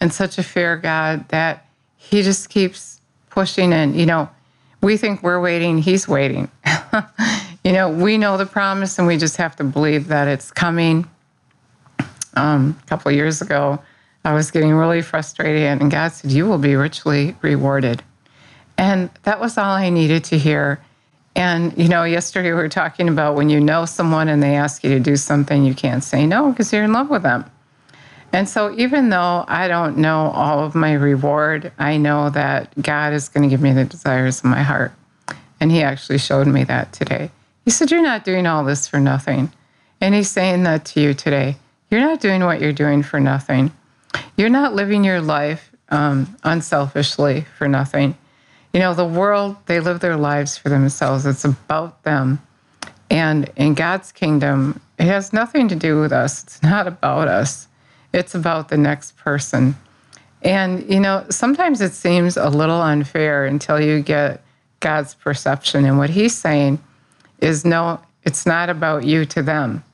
and 0.00 0.14
such 0.14 0.38
a 0.38 0.44
fair 0.44 0.76
God 0.76 1.28
that 1.30 1.65
He 2.08 2.22
just 2.22 2.48
keeps 2.48 3.00
pushing 3.30 3.72
in. 3.72 3.94
You 3.94 4.06
know, 4.06 4.30
we 4.82 4.96
think 4.96 5.22
we're 5.22 5.40
waiting, 5.40 5.78
He's 5.78 6.06
waiting. 6.06 6.50
you 7.64 7.72
know, 7.72 7.90
we 7.90 8.18
know 8.18 8.36
the 8.36 8.46
promise 8.46 8.98
and 8.98 9.06
we 9.06 9.16
just 9.16 9.36
have 9.36 9.56
to 9.56 9.64
believe 9.64 10.08
that 10.08 10.28
it's 10.28 10.50
coming. 10.50 11.08
Um, 12.34 12.78
a 12.82 12.86
couple 12.86 13.10
years 13.12 13.40
ago, 13.40 13.80
I 14.24 14.34
was 14.34 14.50
getting 14.50 14.74
really 14.74 15.02
frustrated, 15.02 15.80
and 15.80 15.90
God 15.90 16.08
said, 16.08 16.30
You 16.30 16.46
will 16.46 16.58
be 16.58 16.76
richly 16.76 17.34
rewarded. 17.42 18.02
And 18.76 19.08
that 19.22 19.40
was 19.40 19.56
all 19.56 19.70
I 19.70 19.88
needed 19.88 20.24
to 20.24 20.38
hear. 20.38 20.80
And, 21.34 21.76
you 21.76 21.88
know, 21.88 22.04
yesterday 22.04 22.50
we 22.50 22.56
were 22.56 22.68
talking 22.68 23.08
about 23.08 23.36
when 23.36 23.50
you 23.50 23.60
know 23.60 23.84
someone 23.84 24.28
and 24.28 24.42
they 24.42 24.54
ask 24.54 24.82
you 24.82 24.90
to 24.90 25.00
do 25.00 25.16
something, 25.16 25.64
you 25.64 25.74
can't 25.74 26.02
say 26.02 26.26
no 26.26 26.50
because 26.50 26.72
you're 26.72 26.84
in 26.84 26.92
love 26.92 27.10
with 27.10 27.22
them. 27.22 27.44
And 28.32 28.48
so, 28.48 28.74
even 28.76 29.08
though 29.08 29.44
I 29.48 29.68
don't 29.68 29.98
know 29.98 30.30
all 30.34 30.60
of 30.60 30.74
my 30.74 30.92
reward, 30.92 31.72
I 31.78 31.96
know 31.96 32.30
that 32.30 32.70
God 32.80 33.12
is 33.12 33.28
going 33.28 33.42
to 33.42 33.48
give 33.48 33.62
me 33.62 33.72
the 33.72 33.84
desires 33.84 34.40
of 34.40 34.44
my 34.46 34.62
heart. 34.62 34.92
And 35.60 35.70
He 35.70 35.82
actually 35.82 36.18
showed 36.18 36.46
me 36.46 36.64
that 36.64 36.92
today. 36.92 37.30
He 37.64 37.70
said, 37.70 37.90
You're 37.90 38.02
not 38.02 38.24
doing 38.24 38.46
all 38.46 38.64
this 38.64 38.86
for 38.86 39.00
nothing. 39.00 39.52
And 40.00 40.14
He's 40.14 40.30
saying 40.30 40.64
that 40.64 40.84
to 40.86 41.00
you 41.00 41.14
today. 41.14 41.56
You're 41.90 42.00
not 42.00 42.20
doing 42.20 42.44
what 42.44 42.60
you're 42.60 42.72
doing 42.72 43.02
for 43.02 43.20
nothing. 43.20 43.72
You're 44.36 44.50
not 44.50 44.74
living 44.74 45.04
your 45.04 45.20
life 45.20 45.70
um, 45.88 46.36
unselfishly 46.44 47.42
for 47.56 47.68
nothing. 47.68 48.16
You 48.72 48.80
know, 48.80 48.92
the 48.92 49.06
world, 49.06 49.56
they 49.66 49.80
live 49.80 50.00
their 50.00 50.16
lives 50.16 50.58
for 50.58 50.68
themselves. 50.68 51.24
It's 51.24 51.44
about 51.44 52.02
them. 52.02 52.42
And 53.10 53.50
in 53.56 53.74
God's 53.74 54.12
kingdom, 54.12 54.80
it 54.98 55.06
has 55.06 55.32
nothing 55.32 55.68
to 55.68 55.76
do 55.76 56.00
with 56.00 56.12
us. 56.12 56.42
It's 56.42 56.62
not 56.62 56.86
about 56.86 57.28
us, 57.28 57.68
it's 58.16 58.34
about 58.34 58.68
the 58.68 58.76
next 58.78 59.16
person. 59.18 59.76
And, 60.42 60.88
you 60.90 61.00
know, 61.00 61.26
sometimes 61.28 61.80
it 61.80 61.92
seems 61.92 62.36
a 62.36 62.48
little 62.48 62.80
unfair 62.80 63.44
until 63.46 63.80
you 63.80 64.00
get 64.00 64.42
God's 64.80 65.14
perception. 65.14 65.84
And 65.84 65.98
what 65.98 66.10
he's 66.10 66.34
saying 66.34 66.82
is 67.40 67.64
no, 67.64 68.00
it's 68.22 68.46
not 68.46 68.70
about 68.70 69.04
you 69.04 69.24
to 69.26 69.42
them, 69.42 69.84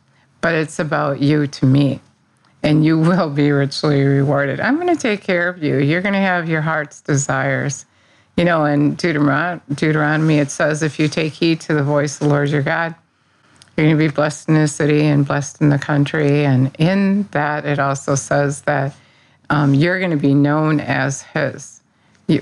but 0.40 0.54
it's 0.54 0.78
about 0.78 1.20
you 1.20 1.46
to 1.46 1.66
me. 1.66 2.00
And 2.62 2.84
you 2.84 2.98
will 2.98 3.28
be 3.28 3.50
richly 3.50 4.04
rewarded. 4.04 4.60
I'm 4.60 4.76
going 4.76 4.94
to 4.94 5.00
take 5.00 5.22
care 5.22 5.48
of 5.48 5.62
you. 5.62 5.78
You're 5.78 6.02
going 6.02 6.14
to 6.14 6.20
have 6.20 6.48
your 6.48 6.60
heart's 6.60 7.00
desires. 7.00 7.86
You 8.36 8.44
know, 8.44 8.64
in 8.64 8.94
Deuteronomy, 8.94 10.38
it 10.38 10.50
says, 10.50 10.82
if 10.82 10.98
you 10.98 11.08
take 11.08 11.32
heed 11.32 11.60
to 11.62 11.74
the 11.74 11.82
voice 11.82 12.14
of 12.14 12.20
the 12.20 12.28
Lord 12.28 12.50
your 12.50 12.62
God, 12.62 12.94
you're 13.76 13.86
going 13.86 13.98
to 13.98 14.08
be 14.08 14.12
blessed 14.12 14.48
in 14.48 14.54
the 14.54 14.68
city 14.68 15.06
and 15.06 15.26
blessed 15.26 15.60
in 15.60 15.70
the 15.70 15.78
country. 15.78 16.44
And 16.44 16.74
in 16.78 17.28
that, 17.30 17.64
it 17.64 17.78
also 17.78 18.14
says 18.14 18.62
that 18.62 18.94
um, 19.50 19.74
you're 19.74 19.98
going 19.98 20.10
to 20.10 20.16
be 20.16 20.34
known 20.34 20.80
as 20.80 21.22
His. 21.22 21.80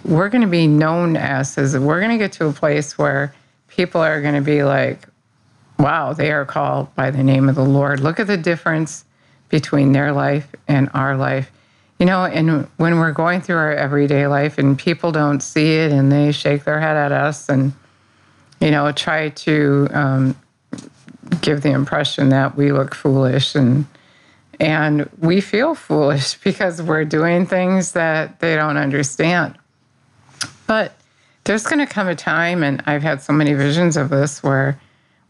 We're 0.05 0.29
going 0.29 0.43
to 0.43 0.49
be 0.49 0.67
known 0.67 1.17
as 1.17 1.55
His. 1.55 1.79
We're 1.79 2.01
going 2.01 2.11
to 2.11 2.19
get 2.19 2.33
to 2.33 2.47
a 2.47 2.53
place 2.53 2.99
where 2.99 3.35
people 3.69 4.01
are 4.01 4.21
going 4.21 4.35
to 4.35 4.41
be 4.41 4.65
like, 4.65 5.07
wow, 5.79 6.13
they 6.13 6.33
are 6.33 6.45
called 6.45 6.95
by 6.95 7.11
the 7.11 7.23
name 7.23 7.49
of 7.49 7.55
the 7.55 7.65
Lord. 7.65 8.01
Look 8.01 8.21
at 8.21 8.27
the 8.27 8.37
difference 8.37 9.05
between 9.49 9.93
their 9.93 10.13
life 10.13 10.49
and 10.69 10.91
our 10.95 11.17
life. 11.17 11.51
You 11.99 12.07
know, 12.07 12.25
and 12.25 12.67
when 12.77 12.99
we're 12.99 13.13
going 13.13 13.41
through 13.41 13.57
our 13.57 13.75
everyday 13.75 14.27
life 14.27 14.59
and 14.59 14.79
people 14.79 15.13
don't 15.13 15.41
see 15.41 15.75
it 15.75 15.93
and 15.93 16.11
they 16.11 16.33
shake 16.33 16.65
their 16.65 16.81
head 16.81 16.97
at 16.97 17.13
us 17.13 17.49
and, 17.49 17.73
you 18.61 18.71
know, 18.71 18.91
try 18.93 19.29
to 19.29 19.89
um, 19.93 20.37
give 21.41 21.63
the 21.63 21.71
impression 21.71 22.29
that 22.31 22.57
we 22.57 22.73
look 22.73 22.95
foolish 22.95 23.55
and, 23.55 23.87
and 24.59 25.09
we 25.19 25.41
feel 25.41 25.75
foolish 25.75 26.35
because 26.45 26.83
we're 26.83 27.05
doing 27.05 27.47
things 27.47 27.93
that 27.93 28.41
they 28.41 28.57
don't 28.57 28.77
understand. 28.77 29.57
But 30.67 30.95
there's 31.45 31.65
going 31.65 31.85
to 31.85 31.93
come 31.93 32.07
a 32.07 32.15
time, 32.15 32.63
and 32.63 32.83
I've 32.87 33.03
had 33.03 33.23
so 33.23 33.33
many 33.33 33.55
visions 33.55 33.97
of 33.97 34.11
this, 34.11 34.43
where 34.43 34.81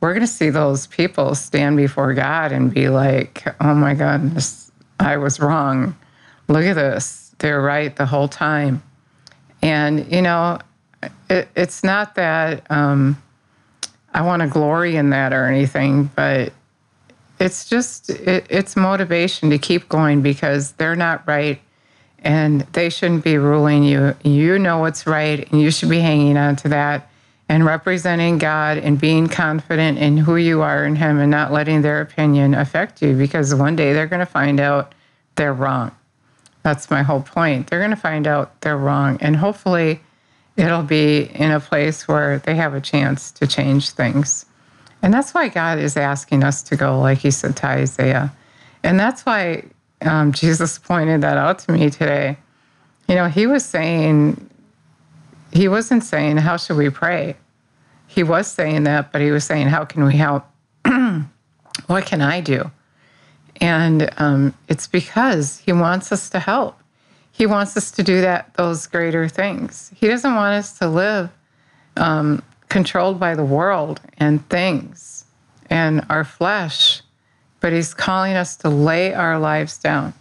we're 0.00 0.12
going 0.12 0.26
to 0.26 0.26
see 0.26 0.50
those 0.50 0.86
people 0.86 1.34
stand 1.34 1.76
before 1.76 2.12
God 2.14 2.52
and 2.52 2.72
be 2.72 2.88
like, 2.88 3.44
oh 3.60 3.74
my 3.74 3.94
goodness, 3.94 4.70
I 4.98 5.16
was 5.16 5.40
wrong 5.40 5.96
look 6.50 6.64
at 6.64 6.74
this. 6.74 7.34
They're 7.38 7.60
right 7.60 7.94
the 7.94 8.06
whole 8.06 8.28
time. 8.28 8.82
And, 9.62 10.10
you 10.12 10.22
know, 10.22 10.58
it, 11.28 11.48
it's 11.54 11.82
not 11.82 12.14
that 12.16 12.70
um, 12.70 13.20
I 14.12 14.22
want 14.22 14.42
to 14.42 14.48
glory 14.48 14.96
in 14.96 15.10
that 15.10 15.32
or 15.32 15.46
anything, 15.46 16.10
but 16.16 16.52
it's 17.38 17.68
just, 17.68 18.10
it, 18.10 18.46
it's 18.50 18.76
motivation 18.76 19.50
to 19.50 19.58
keep 19.58 19.88
going 19.88 20.20
because 20.20 20.72
they're 20.72 20.96
not 20.96 21.26
right 21.26 21.60
and 22.18 22.62
they 22.72 22.90
shouldn't 22.90 23.24
be 23.24 23.38
ruling 23.38 23.84
you. 23.84 24.14
You 24.22 24.58
know 24.58 24.78
what's 24.78 25.06
right 25.06 25.50
and 25.50 25.60
you 25.60 25.70
should 25.70 25.88
be 25.88 26.00
hanging 26.00 26.36
on 26.36 26.56
to 26.56 26.68
that 26.68 27.10
and 27.48 27.64
representing 27.64 28.38
God 28.38 28.78
and 28.78 29.00
being 29.00 29.28
confident 29.28 29.98
in 29.98 30.16
who 30.16 30.36
you 30.36 30.62
are 30.62 30.84
in 30.84 30.94
Him 30.94 31.18
and 31.18 31.30
not 31.30 31.50
letting 31.50 31.82
their 31.82 32.00
opinion 32.00 32.54
affect 32.54 33.02
you 33.02 33.16
because 33.16 33.54
one 33.54 33.74
day 33.74 33.92
they're 33.92 34.06
going 34.06 34.20
to 34.20 34.26
find 34.26 34.60
out 34.60 34.94
they're 35.34 35.52
wrong. 35.52 35.90
That's 36.62 36.90
my 36.90 37.02
whole 37.02 37.22
point. 37.22 37.66
They're 37.66 37.80
going 37.80 37.90
to 37.90 37.96
find 37.96 38.26
out 38.26 38.60
they're 38.60 38.76
wrong. 38.76 39.18
And 39.20 39.34
hopefully, 39.34 40.00
it'll 40.56 40.82
be 40.82 41.30
in 41.34 41.50
a 41.50 41.60
place 41.60 42.06
where 42.06 42.38
they 42.38 42.54
have 42.54 42.74
a 42.74 42.80
chance 42.80 43.30
to 43.32 43.46
change 43.46 43.90
things. 43.90 44.46
And 45.02 45.14
that's 45.14 45.32
why 45.32 45.48
God 45.48 45.78
is 45.78 45.96
asking 45.96 46.44
us 46.44 46.62
to 46.64 46.76
go, 46.76 47.00
like 47.00 47.18
he 47.18 47.30
said 47.30 47.56
to 47.58 47.66
Isaiah. 47.66 48.32
And 48.82 48.98
that's 48.98 49.24
why 49.24 49.64
um, 50.02 50.32
Jesus 50.32 50.78
pointed 50.78 51.22
that 51.22 51.36
out 51.36 51.58
to 51.60 51.72
me 51.72 51.90
today. 51.90 52.36
You 53.08 53.14
know, 53.14 53.28
he 53.28 53.46
was 53.46 53.64
saying, 53.64 54.48
he 55.52 55.68
wasn't 55.68 56.04
saying, 56.04 56.36
How 56.36 56.56
should 56.56 56.76
we 56.76 56.90
pray? 56.90 57.36
He 58.06 58.22
was 58.22 58.46
saying 58.46 58.84
that, 58.84 59.12
but 59.12 59.20
he 59.20 59.30
was 59.30 59.44
saying, 59.44 59.68
How 59.68 59.84
can 59.84 60.04
we 60.04 60.16
help? 60.16 60.44
what 61.86 62.06
can 62.06 62.20
I 62.20 62.40
do? 62.40 62.70
And 63.60 64.10
um, 64.16 64.54
it's 64.68 64.86
because 64.86 65.58
he 65.58 65.72
wants 65.72 66.12
us 66.12 66.30
to 66.30 66.38
help. 66.38 66.79
He 67.40 67.46
wants 67.46 67.74
us 67.74 67.90
to 67.92 68.02
do 68.02 68.20
that 68.20 68.52
those 68.52 68.86
greater 68.86 69.26
things. 69.26 69.90
He 69.96 70.08
doesn't 70.08 70.34
want 70.34 70.56
us 70.56 70.78
to 70.78 70.86
live 70.90 71.30
um, 71.96 72.42
controlled 72.68 73.18
by 73.18 73.34
the 73.34 73.42
world 73.42 73.98
and 74.18 74.46
things 74.50 75.24
and 75.70 76.04
our 76.10 76.22
flesh, 76.22 77.00
but 77.60 77.72
he's 77.72 77.94
calling 77.94 78.34
us 78.34 78.56
to 78.56 78.68
lay 78.68 79.14
our 79.14 79.38
lives 79.38 79.78
down, 79.78 80.12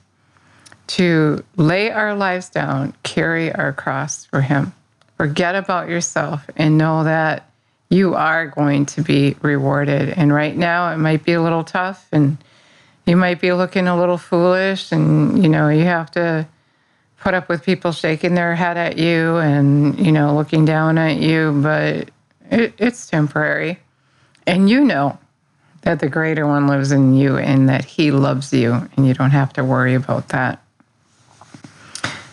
to 0.87 1.43
lay 1.57 1.91
our 1.91 2.15
lives 2.15 2.49
down, 2.49 2.93
carry 3.03 3.53
our 3.53 3.73
cross 3.73 4.23
for 4.23 4.39
him. 4.39 4.71
Forget 5.17 5.55
about 5.55 5.89
yourself 5.89 6.49
and 6.55 6.77
know 6.77 7.03
that 7.03 7.51
you 7.89 8.15
are 8.15 8.47
going 8.47 8.85
to 8.85 9.01
be 9.01 9.35
rewarded. 9.41 10.07
And 10.07 10.31
right 10.31 10.55
now, 10.55 10.93
it 10.93 10.97
might 10.99 11.25
be 11.25 11.33
a 11.33 11.41
little 11.41 11.65
tough 11.65 12.07
and 12.13 12.37
you 13.05 13.17
might 13.17 13.41
be 13.41 13.51
looking 13.51 13.89
a 13.89 13.99
little 13.99 14.17
foolish 14.17 14.93
and 14.93 15.43
you 15.43 15.49
know 15.49 15.67
you 15.67 15.83
have 15.83 16.11
to 16.11 16.47
put 17.19 17.33
up 17.33 17.49
with 17.49 17.63
people 17.63 17.91
shaking 17.91 18.35
their 18.35 18.55
head 18.55 18.77
at 18.77 18.97
you 18.97 19.37
and 19.37 19.99
you 19.99 20.11
know 20.11 20.35
looking 20.35 20.65
down 20.65 20.97
at 20.97 21.17
you 21.17 21.59
but 21.61 22.09
it, 22.51 22.73
it's 22.77 23.07
temporary 23.07 23.79
and 24.47 24.69
you 24.69 24.83
know 24.83 25.17
that 25.81 25.99
the 25.99 26.09
greater 26.09 26.45
one 26.45 26.67
lives 26.67 26.91
in 26.91 27.13
you 27.13 27.37
and 27.37 27.69
that 27.69 27.85
he 27.85 28.11
loves 28.11 28.53
you 28.53 28.73
and 28.95 29.07
you 29.07 29.13
don't 29.13 29.31
have 29.31 29.53
to 29.53 29.63
worry 29.63 29.93
about 29.95 30.29
that 30.29 30.61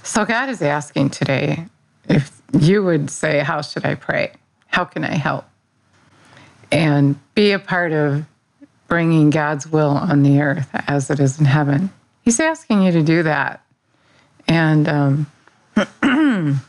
so 0.02 0.25
god 0.25 0.49
is 0.49 0.62
asking 0.62 1.11
today 1.11 1.66
if 2.09 2.40
you 2.59 2.83
would 2.83 3.11
say 3.11 3.40
how 3.40 3.61
should 3.61 3.85
i 3.85 3.95
pray 3.95 4.33
how 4.69 4.85
can 4.85 5.05
i 5.05 5.14
help 5.14 5.45
and 6.73 7.19
be 7.35 7.52
a 7.52 7.59
part 7.59 7.93
of 7.93 8.25
bringing 8.88 9.31
God's 9.31 9.66
will 9.66 9.90
on 9.90 10.23
the 10.23 10.40
earth 10.40 10.69
as 10.87 11.11
it 11.11 11.21
is 11.21 11.38
in 11.38 11.45
heaven. 11.45 11.93
He's 12.23 12.40
asking 12.40 12.83
you 12.83 12.93
to 12.93 13.02
do 13.02 13.23
that. 13.23 13.64
And 14.49 14.88
um, 14.88 15.26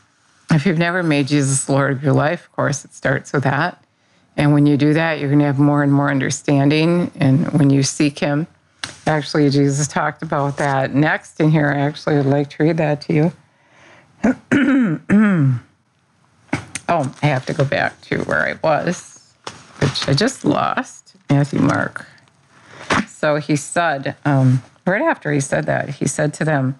if 0.50 0.66
you've 0.66 0.78
never 0.78 1.02
made 1.02 1.28
Jesus 1.28 1.68
Lord 1.68 1.92
of 1.92 2.02
your 2.02 2.12
life, 2.12 2.44
of 2.44 2.52
course, 2.52 2.84
it 2.84 2.92
starts 2.94 3.32
with 3.32 3.44
that. 3.44 3.82
And 4.36 4.52
when 4.52 4.66
you 4.66 4.76
do 4.76 4.94
that, 4.94 5.18
you're 5.18 5.28
going 5.28 5.40
to 5.40 5.46
have 5.46 5.58
more 5.58 5.82
and 5.82 5.92
more 5.92 6.10
understanding. 6.10 7.10
And 7.16 7.52
when 7.52 7.70
you 7.70 7.82
seek 7.82 8.18
Him, 8.18 8.46
actually, 9.06 9.50
Jesus 9.50 9.88
talked 9.88 10.22
about 10.22 10.56
that 10.58 10.94
next 10.94 11.40
in 11.40 11.50
here. 11.50 11.68
I 11.68 11.80
actually 11.80 12.16
would 12.16 12.26
like 12.26 12.50
to 12.50 12.62
read 12.62 12.76
that 12.76 13.00
to 13.02 13.12
you. 13.12 13.32
oh, 16.88 17.14
I 17.22 17.26
have 17.26 17.46
to 17.46 17.52
go 17.52 17.64
back 17.64 18.00
to 18.02 18.18
where 18.22 18.46
I 18.46 18.58
was, 18.62 19.34
which 19.80 20.08
I 20.08 20.14
just 20.14 20.44
lost. 20.44 21.08
Matthew 21.30 21.60
Mark. 21.60 22.06
So 23.06 23.36
he 23.36 23.56
said, 23.56 24.16
um, 24.24 24.62
right 24.86 25.02
after 25.02 25.32
he 25.32 25.40
said 25.40 25.66
that, 25.66 25.88
he 25.90 26.06
said 26.06 26.32
to 26.34 26.44
them, 26.44 26.78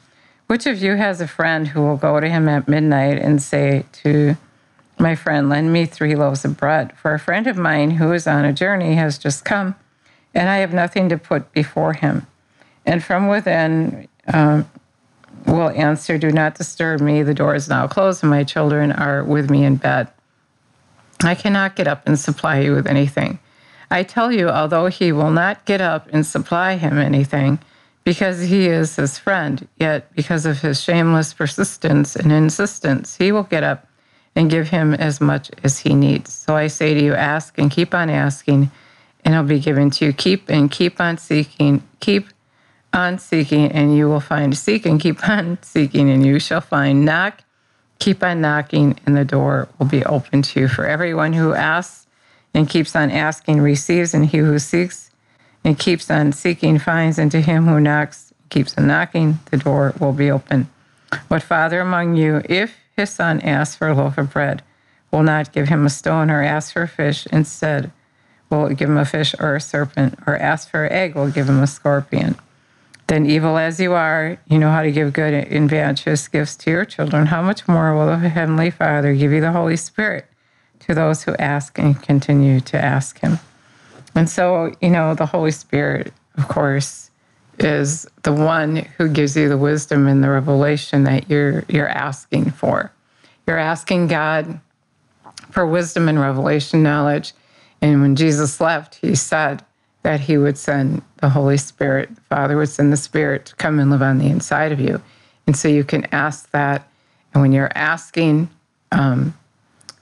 Which 0.49 0.65
of 0.65 0.83
you 0.83 0.95
has 0.95 1.21
a 1.21 1.29
friend 1.29 1.69
who 1.69 1.83
will 1.83 1.99
go 1.99 2.19
to 2.21 2.27
him 2.27 2.49
at 2.49 2.69
midnight 2.69 3.19
and 3.19 3.41
say 3.41 3.85
to 4.03 4.35
my 4.99 5.15
friend, 5.15 5.51
lend 5.51 5.75
me 5.75 5.85
three 5.85 6.15
loaves 6.15 6.43
of 6.43 6.57
bread? 6.57 6.97
For 6.97 7.13
a 7.13 7.19
friend 7.19 7.47
of 7.47 7.59
mine 7.59 7.93
who 7.93 8.13
is 8.13 8.27
on 8.27 8.47
a 8.47 8.53
journey 8.55 8.95
has 8.95 9.19
just 9.19 9.45
come, 9.45 9.75
and 10.35 10.49
I 10.49 10.57
have 10.59 10.73
nothing 10.73 11.11
to 11.11 11.19
put 11.19 11.53
before 11.53 11.93
him. 11.93 12.27
And 12.87 13.05
from 13.05 13.29
within 13.29 14.09
um, 14.33 14.67
will 15.47 15.69
answer, 15.69 16.17
Do 16.17 16.31
not 16.31 16.55
disturb 16.55 17.03
me. 17.03 17.23
The 17.23 17.35
door 17.35 17.55
is 17.55 17.69
now 17.69 17.87
closed, 17.87 18.23
and 18.23 18.31
my 18.31 18.43
children 18.43 18.91
are 18.91 19.23
with 19.23 19.51
me 19.51 19.65
in 19.65 19.77
bed. 19.77 20.09
I 21.23 21.35
cannot 21.35 21.77
get 21.77 21.87
up 21.87 22.07
and 22.07 22.19
supply 22.19 22.61
you 22.61 22.73
with 22.73 22.87
anything. 22.87 23.39
I 23.91 24.03
tell 24.03 24.33
you, 24.33 24.49
although 24.49 24.87
he 24.87 25.13
will 25.13 25.31
not 25.31 25.67
get 25.67 25.83
up 25.83 26.09
and 26.11 26.25
supply 26.25 26.77
him 26.77 26.97
anything, 26.97 27.59
because 28.09 28.41
he 28.41 28.69
is 28.69 28.97
his 28.97 29.19
friend, 29.19 29.69
yet 29.79 30.11
because 30.15 30.47
of 30.47 30.63
his 30.63 30.81
shameless 30.81 31.35
persistence 31.35 32.17
and 32.17 32.33
insistence, 32.33 33.15
he 33.19 33.33
will 33.33 33.43
get 33.43 33.63
up 33.63 33.87
and 34.35 34.49
give 34.49 34.71
him 34.71 34.95
as 34.95 35.21
much 35.21 35.51
as 35.63 35.81
he 35.81 35.93
needs. 35.93 36.33
So 36.33 36.57
I 36.57 36.69
say 36.69 36.95
to 36.95 37.05
you, 37.05 37.13
ask 37.13 37.59
and 37.59 37.71
keep 37.71 37.93
on 37.93 38.09
asking, 38.09 38.71
and 39.27 39.35
it'll 39.35 39.47
be 39.47 39.61
given 39.61 39.91
to 39.91 40.07
you. 40.07 40.15
Keep 40.15 40.49
and 40.49 40.71
keep 40.71 41.03
on 41.03 41.19
seeking, 41.19 41.87
keep 42.01 42.29
on 42.95 43.19
seeking, 43.19 43.71
and 43.73 43.95
you 43.95 44.09
will 44.09 44.21
find. 44.21 44.57
Seek 44.57 44.87
and 44.87 44.99
keep 44.99 45.29
on 45.29 45.59
seeking, 45.61 46.09
and 46.09 46.25
you 46.25 46.39
shall 46.39 46.63
find. 46.63 47.05
Knock, 47.05 47.43
keep 47.99 48.23
on 48.23 48.41
knocking, 48.41 48.99
and 49.05 49.19
the 49.19 49.27
door 49.27 49.69
will 49.79 49.85
be 49.85 50.03
open 50.07 50.41
to 50.41 50.61
you. 50.61 50.69
For 50.69 50.87
everyone 50.87 51.35
who 51.35 51.53
asks, 51.53 52.07
and 52.55 52.71
keeps 52.71 52.97
on 52.97 53.11
asking 53.11 53.61
receives, 53.61 54.15
and 54.15 54.25
he 54.25 54.39
who 54.39 54.59
seeks 54.59 55.08
and 55.65 55.79
keeps 55.79 56.11
on 56.11 56.33
seeking 56.33 56.79
finds, 56.79 57.19
and 57.19 57.31
to 57.33 57.41
him 57.41 57.67
who 57.67 57.81
knocks 57.81 58.33
keeps 58.51 58.77
on 58.79 58.87
knocking, 58.87 59.39
the 59.51 59.59
door 59.59 59.95
will 60.01 60.13
be 60.13 60.31
open. 60.31 60.69
What 61.29 61.43
father 61.43 61.81
among 61.81 62.17
you, 62.17 62.43
if 62.47 62.77
his 62.97 63.11
son 63.11 63.41
asks 63.41 63.77
for 63.77 63.89
a 63.89 63.95
loaf 63.95 64.19
of 64.19 64.33
bread, 64.33 64.63
will 65.11 65.23
not 65.23 65.53
give 65.53 65.69
him 65.69 65.85
a 65.87 65.91
stone, 65.91 66.31
or 66.31 66.43
ask 66.43 66.73
for 66.73 66.83
a 66.83 66.89
fish 66.89 67.27
instead, 67.27 67.91
will 68.51 68.69
give 68.71 68.89
him 68.89 68.97
a 68.97 69.05
fish 69.05 69.35
or 69.39 69.57
a 69.57 69.61
serpent, 69.61 70.19
or 70.27 70.37
ask 70.37 70.71
for 70.71 70.85
an 70.85 70.93
egg, 70.93 71.15
will 71.15 71.31
give 71.31 71.49
him 71.49 71.63
a 71.63 71.67
scorpion? 71.67 72.37
Then, 73.07 73.25
evil 73.25 73.57
as 73.57 73.81
you 73.81 73.95
are, 73.95 74.39
you 74.49 74.59
know 74.59 74.71
how 74.71 74.83
to 74.83 74.93
give 74.93 75.15
good 75.15 75.33
and 75.33 75.71
bounteous 75.71 76.29
gifts 76.29 76.57
to 76.57 76.71
your 76.71 76.85
children. 76.85 77.27
How 77.27 77.41
much 77.41 77.67
more 77.67 77.95
will 77.95 78.07
the 78.07 78.29
Heavenly 78.29 78.71
Father 78.71 79.15
give 79.15 79.33
you 79.33 79.41
the 79.41 79.53
Holy 79.53 79.77
Spirit 79.77 80.27
to 80.81 80.95
those 80.95 81.23
who 81.25 81.35
ask 81.37 81.79
and 81.79 82.01
continue 82.03 82.61
to 82.61 82.83
ask 82.83 83.21
Him. 83.21 83.39
And 84.19 84.29
so, 84.29 84.75
you 84.81 84.91
know, 84.91 85.15
the 85.15 85.27
Holy 85.27 85.53
Spirit, 85.53 86.13
of 86.37 86.49
course, 86.49 87.13
is 87.61 88.05
the 88.25 88.33
one 88.33 88.75
who 88.97 89.09
gives 89.09 89.37
you 89.37 89.49
the 89.49 89.57
wisdom 89.57 90.09
and 90.09 90.25
the 90.25 90.29
revelation 90.29 91.05
that 91.05 91.31
you're 91.31 91.65
you're 91.69 91.89
asking 91.89 92.51
for. 92.51 92.91
You're 93.47 93.59
asking 93.59 94.09
God 94.09 94.59
for 95.53 95.65
wisdom 95.65 96.09
and 96.09 96.19
revelation 96.19 96.83
knowledge. 96.83 97.33
And 97.81 98.03
when 98.03 98.17
Jesus 98.17 98.61
left, 98.61 98.97
he 98.97 99.15
said 99.15 99.65
that 100.03 100.19
he 100.19 100.37
would 100.37 100.59
send 100.59 101.03
the 101.19 101.29
Holy 101.29 101.57
Spirit, 101.57 102.13
the 102.13 102.21
Father 102.23 102.57
would 102.57 102.71
send 102.71 102.93
the 102.93 102.97
Spirit 102.97 103.47
to 103.47 103.55
come 103.55 103.79
and 103.79 103.89
live 103.89 104.03
on 104.03 104.19
the 104.19 104.27
inside 104.27 104.73
of 104.73 104.81
you. 104.81 105.01
And 105.47 105.57
so 105.57 105.69
you 105.69 105.85
can 105.85 106.07
ask 106.11 106.51
that. 106.51 106.91
And 107.33 107.41
when 107.41 107.53
you're 107.53 107.71
asking, 107.77 108.51
um, 108.91 109.39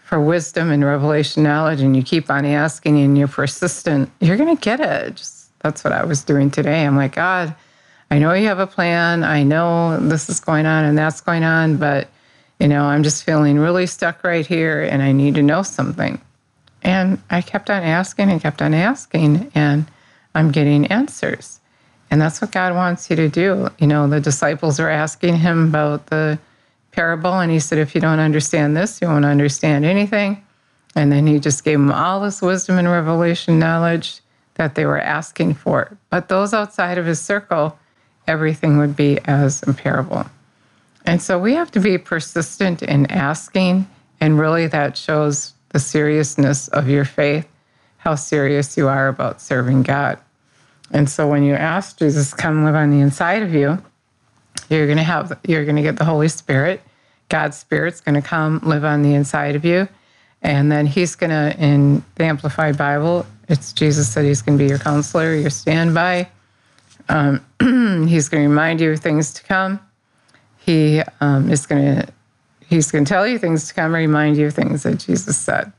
for 0.07 0.21
wisdom 0.21 0.71
and 0.71 0.85
revelation 0.85 1.43
knowledge 1.43 1.81
and 1.81 1.97
you 1.97 2.03
keep 2.03 2.31
on 2.31 2.45
asking 2.45 2.97
and 3.01 3.19
you're 3.19 3.27
persistent, 3.27 4.09
you're 4.21 4.37
going 4.37 4.57
to 4.57 4.63
get 4.63 4.79
it. 4.79 5.17
Just, 5.17 5.51
that's 5.59 5.83
what 5.83 5.93
I 5.93 6.05
was 6.05 6.23
doing 6.23 6.49
today. 6.49 6.87
I'm 6.87 6.95
like, 6.97 7.17
God, 7.17 7.53
I 8.09 8.21
know 8.21 8.33
you 8.33 8.47
have 8.47 8.61
a 8.61 8.69
plan. 8.69 9.25
I 9.25 9.43
know 9.43 9.99
this 9.99 10.29
is 10.29 10.39
going 10.39 10.65
on 10.65 10.85
and 10.85 10.97
that's 10.97 11.21
going 11.21 11.43
on, 11.43 11.79
but 11.79 12.09
you 12.61 12.69
know, 12.69 12.85
I'm 12.85 13.03
just 13.03 13.25
feeling 13.25 13.59
really 13.59 13.89
stuck 13.89 14.23
right 14.23 14.47
here 14.47 14.85
and 14.85 15.03
I 15.03 15.11
need 15.11 15.35
to 15.35 15.43
know 15.43 15.65
something. 15.65 16.21
And 16.83 17.21
I 17.29 17.43
kept 17.43 17.69
on 17.69 17.83
asking 17.83 18.31
and 18.31 18.41
kept 18.41 18.63
on 18.63 18.75
asking 18.75 19.51
and 19.57 19.87
I'm 20.37 20.53
getting 20.53 20.87
answers. 20.87 21.59
And 22.13 22.23
that's 22.23 22.41
what 22.41 22.53
God 22.53 22.77
wants 22.77 23.11
you 23.11 23.17
to 23.17 23.29
do. 23.29 23.71
You 23.81 23.89
know, 23.89 24.07
the 24.07 24.21
disciples 24.21 24.79
are 24.79 24.89
asking 24.89 25.39
him 25.39 25.67
about 25.67 26.07
the 26.07 26.39
parable. 26.97 27.39
And 27.39 27.53
he 27.53 27.61
said, 27.61 27.79
If 27.79 27.95
you 27.95 28.01
don't 28.01 28.19
understand 28.19 28.77
this, 28.77 29.01
you 29.01 29.07
won't 29.07 29.25
understand 29.25 29.85
anything. 29.85 30.43
And 30.97 31.13
then 31.13 31.27
he 31.27 31.39
just 31.39 31.63
gave 31.63 31.79
them 31.79 31.93
all 31.93 32.21
this 32.21 32.41
wisdom 32.43 32.79
and 32.79 32.89
revelation 32.89 33.59
knowledge 33.59 34.21
that 34.55 34.75
they 34.75 34.87
were 34.87 34.99
asking 34.99 35.55
for. 35.55 35.97
But 36.09 36.29
those 36.29 36.55
outside 36.55 36.97
of 36.97 37.05
his 37.05 37.21
circle, 37.21 37.79
everything 38.27 38.79
would 38.79 38.97
be 38.97 39.19
as 39.27 39.63
a 39.69 39.75
parable. 39.75 40.25
And 41.05 41.21
so 41.21 41.39
we 41.39 41.55
have 41.55 41.71
to 41.73 41.81
be 41.81 41.99
persistent 41.99 42.83
in 42.83 43.07
asking. 43.07 43.87
And 44.21 44.41
really, 44.41 44.67
that 44.69 44.97
shows 44.97 45.53
the 45.69 45.79
seriousness 45.79 46.69
of 46.69 46.89
your 46.89 47.05
faith, 47.05 47.47
how 47.99 48.15
serious 48.15 48.77
you 48.79 48.89
are 48.89 49.09
about 49.09 49.43
serving 49.43 49.83
God. 49.83 50.19
And 50.93 51.11
so 51.11 51.29
when 51.29 51.43
you 51.43 51.55
ask 51.55 51.99
Jesus, 51.99 52.33
come 52.33 52.65
live 52.65 52.75
on 52.75 52.91
the 52.91 53.01
inside 53.01 53.43
of 53.43 53.53
you, 53.53 53.83
you're 54.69 54.87
going 54.87 54.99
to 54.99 55.05
have, 55.05 55.39
you're 55.47 55.65
going 55.65 55.77
to 55.77 55.83
get 55.83 55.97
the 55.97 56.05
Holy 56.05 56.29
Spirit. 56.29 56.81
God's 57.29 57.57
Spirit's 57.57 58.01
going 58.01 58.15
to 58.15 58.27
come 58.27 58.61
live 58.63 58.85
on 58.85 59.03
the 59.03 59.15
inside 59.15 59.57
of 59.57 59.65
you. 59.65 59.89
And 60.43 60.71
then 60.71 60.87
He's 60.87 61.15
going 61.15 61.31
to, 61.31 61.57
in 61.59 62.05
the 62.17 62.25
Amplified 62.25 62.77
Bible, 62.79 63.27
it's 63.49 63.73
Jesus 63.73 64.13
said 64.13 64.25
He's 64.25 64.43
going 64.43 64.59
to 64.59 64.65
be 64.65 64.69
your 64.69 64.79
counselor, 64.79 65.35
your 65.35 65.51
standby. 65.51 66.29
Um, 67.09 67.45
he's 68.09 68.29
going 68.29 68.43
to 68.43 68.49
remind 68.49 68.81
you 68.81 68.91
of 68.93 69.01
things 69.01 69.33
to 69.35 69.43
come. 69.45 69.81
He 70.59 71.03
um, 71.21 71.51
is 71.51 71.67
going 71.67 71.97
to, 71.97 72.09
He's 72.69 72.91
going 72.91 73.05
to 73.05 73.09
tell 73.09 73.27
you 73.27 73.39
things 73.39 73.69
to 73.69 73.75
come, 73.75 73.95
remind 73.95 74.37
you 74.37 74.47
of 74.47 74.55
things 74.55 74.83
that 74.83 74.99
Jesus 74.99 75.37
said. 75.37 75.73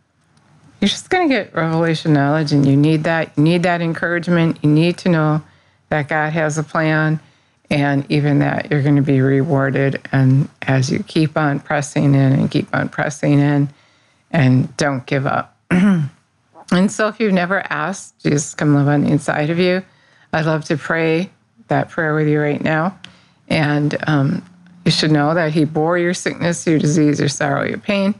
You're 0.79 0.89
just 0.89 1.09
going 1.09 1.27
to 1.27 1.33
get 1.33 1.53
revelation 1.53 2.13
knowledge, 2.13 2.53
and 2.53 2.65
you 2.65 2.77
need 2.77 3.03
that. 3.03 3.31
You 3.35 3.43
need 3.43 3.63
that 3.63 3.81
encouragement. 3.81 4.59
You 4.61 4.69
need 4.69 4.97
to 4.99 5.09
know 5.09 5.41
that 5.89 6.07
God 6.07 6.31
has 6.33 6.57
a 6.57 6.63
plan 6.63 7.19
and 7.69 8.09
even 8.09 8.39
that 8.39 8.71
you're 8.71 8.81
going 8.81 8.95
to 8.95 9.01
be 9.01 9.21
rewarded 9.21 10.01
and 10.11 10.49
as 10.63 10.91
you 10.91 11.03
keep 11.03 11.37
on 11.37 11.59
pressing 11.59 12.15
in 12.15 12.33
and 12.33 12.49
keep 12.49 12.73
on 12.73 12.89
pressing 12.89 13.39
in 13.39 13.69
and 14.31 14.75
don't 14.77 15.05
give 15.05 15.25
up. 15.25 15.57
And 16.69 16.91
so 16.91 17.07
if 17.07 17.21
you've 17.21 17.31
never 17.31 17.63
asked 17.71 18.19
jesus 18.19 18.53
come 18.53 18.75
live 18.75 18.89
on 18.89 19.05
the 19.05 19.09
inside 19.09 19.49
of 19.49 19.57
you. 19.57 19.83
I'd 20.33 20.45
love 20.45 20.65
to 20.65 20.75
pray 20.75 21.29
that 21.69 21.89
prayer 21.89 22.13
with 22.13 22.27
you 22.27 22.41
right 22.41 22.61
now. 22.61 22.99
And 23.47 23.95
um, 24.05 24.43
you 24.83 24.91
should 24.91 25.11
know 25.11 25.33
that 25.33 25.53
he 25.53 25.63
bore 25.63 25.97
your 25.97 26.13
sickness 26.13 26.67
your 26.67 26.77
disease 26.77 27.21
your 27.21 27.29
sorrow 27.29 27.63
your 27.63 27.77
pain. 27.77 28.15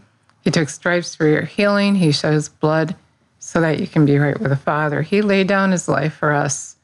He 0.46 0.52
took 0.52 0.70
stripes 0.70 1.14
for 1.14 1.28
your 1.28 1.42
healing. 1.42 1.96
He 1.96 2.14
shed 2.14 2.32
his 2.32 2.48
blood 2.48 2.96
so 3.40 3.60
that 3.60 3.82
you 3.82 3.88
can 3.88 4.06
be 4.06 4.18
right 4.18 4.40
with 4.40 4.50
the 4.50 4.56
father. 4.56 5.02
He 5.02 5.22
laid 5.22 5.50
down 5.50 5.72
his 5.72 5.90
life 5.90 6.14
for 6.14 6.32
us 6.32 6.77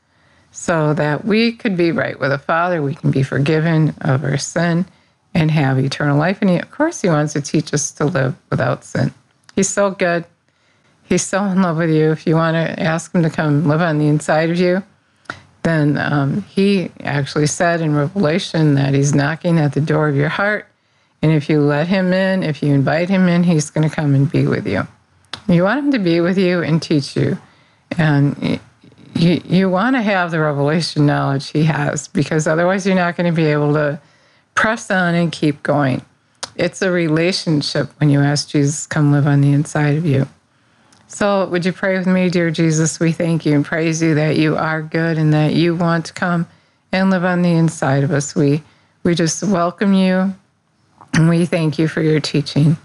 so 0.53 0.93
that 0.93 1.25
we 1.25 1.51
could 1.51 1.75
be 1.75 1.91
right 1.91 2.17
with 2.19 2.29
the 2.29 2.37
Father, 2.37 2.81
we 2.81 2.93
can 2.93 3.09
be 3.09 3.23
forgiven 3.23 3.95
of 4.01 4.23
our 4.23 4.37
sin 4.37 4.85
and 5.33 5.49
have 5.49 5.79
eternal 5.79 6.15
life. 6.15 6.37
And 6.41 6.49
he, 6.49 6.59
of 6.59 6.69
course, 6.69 7.01
He 7.01 7.09
wants 7.09 7.33
to 7.33 7.41
teach 7.41 7.73
us 7.73 7.91
to 7.93 8.05
live 8.05 8.35
without 8.51 8.83
sin. 8.83 9.11
He's 9.55 9.67
so 9.67 9.89
good. 9.89 10.25
He's 11.05 11.25
so 11.25 11.43
in 11.45 11.63
love 11.63 11.77
with 11.77 11.89
you. 11.89 12.11
If 12.11 12.27
you 12.27 12.35
want 12.35 12.55
to 12.55 12.79
ask 12.79 13.13
Him 13.13 13.23
to 13.23 13.31
come 13.31 13.67
live 13.67 13.81
on 13.81 13.97
the 13.97 14.07
inside 14.07 14.51
of 14.51 14.59
you, 14.59 14.83
then 15.63 15.97
um, 15.97 16.43
He 16.43 16.91
actually 17.01 17.47
said 17.47 17.81
in 17.81 17.95
Revelation 17.95 18.75
that 18.75 18.93
He's 18.93 19.15
knocking 19.15 19.57
at 19.57 19.73
the 19.73 19.81
door 19.81 20.07
of 20.07 20.15
your 20.15 20.29
heart. 20.29 20.67
And 21.23 21.31
if 21.31 21.49
you 21.49 21.61
let 21.61 21.87
Him 21.87 22.13
in, 22.13 22.43
if 22.43 22.61
you 22.61 22.75
invite 22.75 23.09
Him 23.09 23.27
in, 23.27 23.43
He's 23.43 23.71
going 23.71 23.89
to 23.89 23.95
come 23.95 24.13
and 24.13 24.31
be 24.31 24.45
with 24.45 24.67
you. 24.67 24.87
You 25.47 25.63
want 25.63 25.79
Him 25.85 25.91
to 25.93 25.99
be 25.99 26.21
with 26.21 26.37
you 26.37 26.61
and 26.61 26.79
teach 26.79 27.15
you. 27.15 27.39
And 27.97 28.59
you, 29.15 29.41
you 29.45 29.69
want 29.69 29.95
to 29.95 30.01
have 30.01 30.31
the 30.31 30.39
revelation 30.39 31.05
knowledge 31.05 31.49
he 31.49 31.63
has 31.63 32.07
because 32.07 32.47
otherwise 32.47 32.85
you're 32.85 32.95
not 32.95 33.15
going 33.15 33.31
to 33.31 33.35
be 33.35 33.45
able 33.45 33.73
to 33.73 33.99
press 34.55 34.89
on 34.91 35.15
and 35.15 35.31
keep 35.31 35.63
going. 35.63 36.03
It's 36.55 36.81
a 36.81 36.91
relationship 36.91 37.89
when 37.99 38.09
you 38.09 38.19
ask 38.19 38.49
Jesus 38.49 38.85
come 38.85 39.11
live 39.11 39.27
on 39.27 39.41
the 39.41 39.51
inside 39.51 39.97
of 39.97 40.05
you. 40.05 40.27
So, 41.07 41.47
would 41.47 41.65
you 41.65 41.73
pray 41.73 41.97
with 41.97 42.07
me, 42.07 42.29
dear 42.29 42.49
Jesus? 42.49 42.99
We 42.99 43.11
thank 43.11 43.45
you 43.45 43.53
and 43.53 43.63
praise 43.63 44.01
you 44.01 44.15
that 44.15 44.35
you 44.37 44.57
are 44.57 44.81
good 44.81 45.17
and 45.17 45.33
that 45.33 45.53
you 45.53 45.75
want 45.75 46.07
to 46.07 46.13
come 46.13 46.47
and 46.91 47.09
live 47.09 47.23
on 47.23 47.43
the 47.43 47.51
inside 47.51 48.03
of 48.03 48.11
us. 48.11 48.35
We 48.35 48.63
we 49.03 49.13
just 49.15 49.43
welcome 49.43 49.93
you 49.93 50.33
and 51.13 51.29
we 51.29 51.45
thank 51.45 51.77
you 51.77 51.87
for 51.87 52.01
your 52.01 52.19
teaching. 52.19 52.77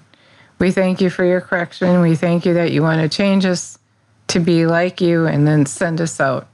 We 0.59 0.73
thank 0.73 1.01
you 1.01 1.09
for 1.09 1.25
your 1.25 1.41
correction. 1.41 2.01
We 2.01 2.17
thank 2.17 2.45
you 2.45 2.55
that 2.55 2.73
you 2.73 2.83
want 2.83 3.01
to 3.01 3.09
change 3.09 3.47
us 3.47 3.79
to 4.29 4.41
be 4.41 4.67
like 4.67 5.01
you 5.01 5.27
and 5.27 5.47
then 5.47 5.67
send 5.67 6.01
us 6.01 6.21
out. 6.21 6.49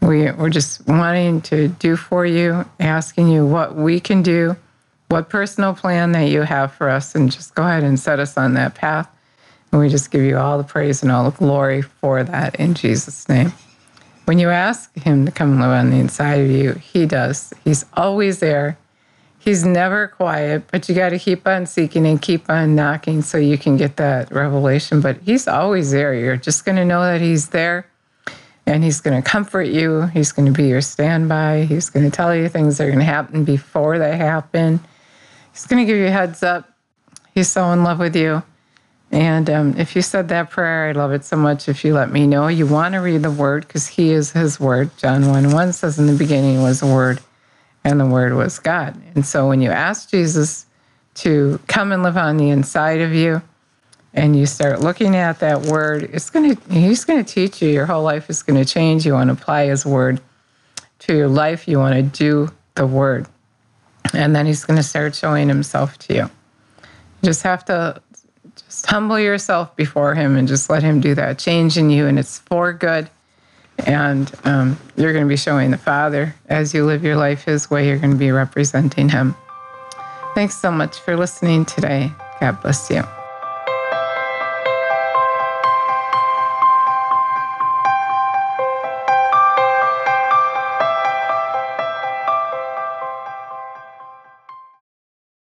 We, 0.00 0.30
we're 0.30 0.50
just 0.50 0.86
wanting 0.86 1.42
to 1.42 1.68
do 1.68 1.96
for 1.96 2.24
you, 2.24 2.64
asking 2.78 3.28
you 3.28 3.46
what 3.46 3.74
we 3.76 4.00
can 4.00 4.22
do, 4.22 4.56
what 5.08 5.28
personal 5.28 5.74
plan 5.74 6.12
that 6.12 6.28
you 6.28 6.42
have 6.42 6.72
for 6.72 6.88
us, 6.88 7.14
and 7.14 7.30
just 7.30 7.54
go 7.54 7.62
ahead 7.62 7.82
and 7.82 7.98
set 7.98 8.18
us 8.18 8.36
on 8.36 8.54
that 8.54 8.74
path. 8.74 9.08
And 9.72 9.80
we 9.80 9.88
just 9.88 10.10
give 10.10 10.22
you 10.22 10.38
all 10.38 10.58
the 10.58 10.64
praise 10.64 11.02
and 11.02 11.12
all 11.12 11.30
the 11.30 11.36
glory 11.36 11.82
for 11.82 12.22
that 12.22 12.54
in 12.56 12.74
Jesus' 12.74 13.28
name. 13.28 13.52
When 14.24 14.38
you 14.38 14.48
ask 14.48 14.94
Him 14.96 15.26
to 15.26 15.32
come 15.32 15.60
live 15.60 15.70
on 15.70 15.90
the 15.90 15.96
inside 15.96 16.40
of 16.40 16.50
you, 16.50 16.72
He 16.74 17.06
does. 17.06 17.52
He's 17.64 17.84
always 17.94 18.40
there. 18.40 18.78
He's 19.40 19.64
never 19.64 20.08
quiet, 20.08 20.64
but 20.70 20.86
you 20.86 20.94
got 20.94 21.08
to 21.08 21.18
keep 21.18 21.46
on 21.46 21.64
seeking 21.64 22.06
and 22.06 22.20
keep 22.20 22.50
on 22.50 22.74
knocking 22.74 23.22
so 23.22 23.38
you 23.38 23.56
can 23.56 23.78
get 23.78 23.96
that 23.96 24.30
revelation. 24.30 25.00
But 25.00 25.16
He's 25.22 25.48
always 25.48 25.92
there. 25.92 26.12
You're 26.14 26.36
just 26.36 26.66
going 26.66 26.76
to 26.76 26.84
know 26.84 27.00
that 27.00 27.22
He's 27.22 27.48
there 27.48 27.86
and 28.66 28.84
He's 28.84 29.00
going 29.00 29.20
to 29.20 29.26
comfort 29.26 29.68
you. 29.68 30.02
He's 30.08 30.30
going 30.30 30.44
to 30.44 30.52
be 30.52 30.68
your 30.68 30.82
standby. 30.82 31.64
He's 31.64 31.88
going 31.88 32.04
to 32.04 32.14
tell 32.14 32.36
you 32.36 32.50
things 32.50 32.76
that 32.76 32.84
are 32.84 32.88
going 32.88 32.98
to 32.98 33.04
happen 33.06 33.44
before 33.44 33.98
they 33.98 34.14
happen. 34.14 34.78
He's 35.52 35.66
going 35.66 35.86
to 35.86 35.90
give 35.90 35.98
you 35.98 36.08
a 36.08 36.10
heads 36.10 36.42
up. 36.42 36.70
He's 37.34 37.50
so 37.50 37.72
in 37.72 37.82
love 37.82 37.98
with 37.98 38.14
you. 38.14 38.42
And 39.10 39.48
um, 39.48 39.74
if 39.78 39.96
you 39.96 40.02
said 40.02 40.28
that 40.28 40.50
prayer, 40.50 40.90
I 40.90 40.92
love 40.92 41.12
it 41.12 41.24
so 41.24 41.38
much. 41.38 41.66
If 41.66 41.82
you 41.82 41.94
let 41.94 42.12
me 42.12 42.26
know 42.26 42.48
you 42.48 42.66
want 42.66 42.92
to 42.92 42.98
read 42.98 43.22
the 43.22 43.30
word, 43.30 43.66
because 43.66 43.86
He 43.86 44.10
is 44.10 44.32
His 44.32 44.60
word. 44.60 44.90
John 44.98 45.26
1 45.28 45.50
1 45.50 45.72
says, 45.72 45.98
In 45.98 46.06
the 46.06 46.12
beginning 46.12 46.62
was 46.62 46.80
the 46.80 46.86
word 46.86 47.20
and 47.84 48.00
the 48.00 48.06
Word 48.06 48.34
was 48.34 48.58
God. 48.58 49.00
And 49.14 49.24
so 49.24 49.48
when 49.48 49.60
you 49.60 49.70
ask 49.70 50.10
Jesus 50.10 50.66
to 51.14 51.60
come 51.66 51.92
and 51.92 52.02
live 52.02 52.16
on 52.16 52.36
the 52.36 52.50
inside 52.50 53.00
of 53.00 53.12
you, 53.12 53.42
and 54.12 54.36
you 54.36 54.46
start 54.46 54.80
looking 54.80 55.14
at 55.14 55.38
that 55.40 55.62
word, 55.62 56.10
it's 56.12 56.30
going 56.30 56.56
to 56.56 56.72
he's 56.72 57.04
going 57.04 57.24
to 57.24 57.34
teach 57.34 57.62
you. 57.62 57.68
Your 57.68 57.86
whole 57.86 58.02
life 58.02 58.28
is 58.28 58.42
going 58.42 58.58
to 58.62 58.70
change. 58.70 59.06
You 59.06 59.12
want 59.12 59.28
to 59.28 59.34
apply 59.34 59.66
his 59.66 59.86
word 59.86 60.20
to 61.00 61.16
your 61.16 61.28
life. 61.28 61.68
You 61.68 61.78
want 61.78 61.94
to 61.94 62.02
do 62.02 62.52
the 62.74 62.86
word. 62.86 63.26
And 64.12 64.34
then 64.34 64.46
he's 64.46 64.64
going 64.64 64.76
to 64.76 64.82
start 64.82 65.14
showing 65.14 65.48
himself 65.48 65.96
to 65.98 66.14
you. 66.14 66.22
You 66.22 67.22
just 67.22 67.42
have 67.42 67.64
to 67.66 68.02
just 68.56 68.86
humble 68.86 69.18
yourself 69.18 69.76
before 69.76 70.14
him 70.14 70.36
and 70.36 70.48
just 70.48 70.68
let 70.68 70.82
him 70.82 71.00
do 71.00 71.14
that 71.14 71.38
change 71.38 71.76
in 71.76 71.90
you 71.90 72.06
and 72.06 72.18
it's 72.18 72.38
for 72.40 72.72
good 72.72 73.08
and 73.86 74.32
um, 74.44 74.78
you're 74.96 75.12
going 75.12 75.24
to 75.24 75.28
be 75.28 75.36
showing 75.36 75.70
the 75.70 75.78
Father 75.78 76.34
as 76.48 76.74
you 76.74 76.84
live 76.84 77.04
your 77.04 77.16
life 77.16 77.44
His 77.44 77.70
way, 77.70 77.86
you're 77.86 77.98
going 77.98 78.12
to 78.12 78.18
be 78.18 78.30
representing 78.30 79.08
Him. 79.08 79.34
Thanks 80.34 80.56
so 80.56 80.70
much 80.70 80.98
for 81.00 81.16
listening 81.16 81.64
today. 81.64 82.12
God 82.40 82.60
bless 82.62 82.90
you. 82.90 83.02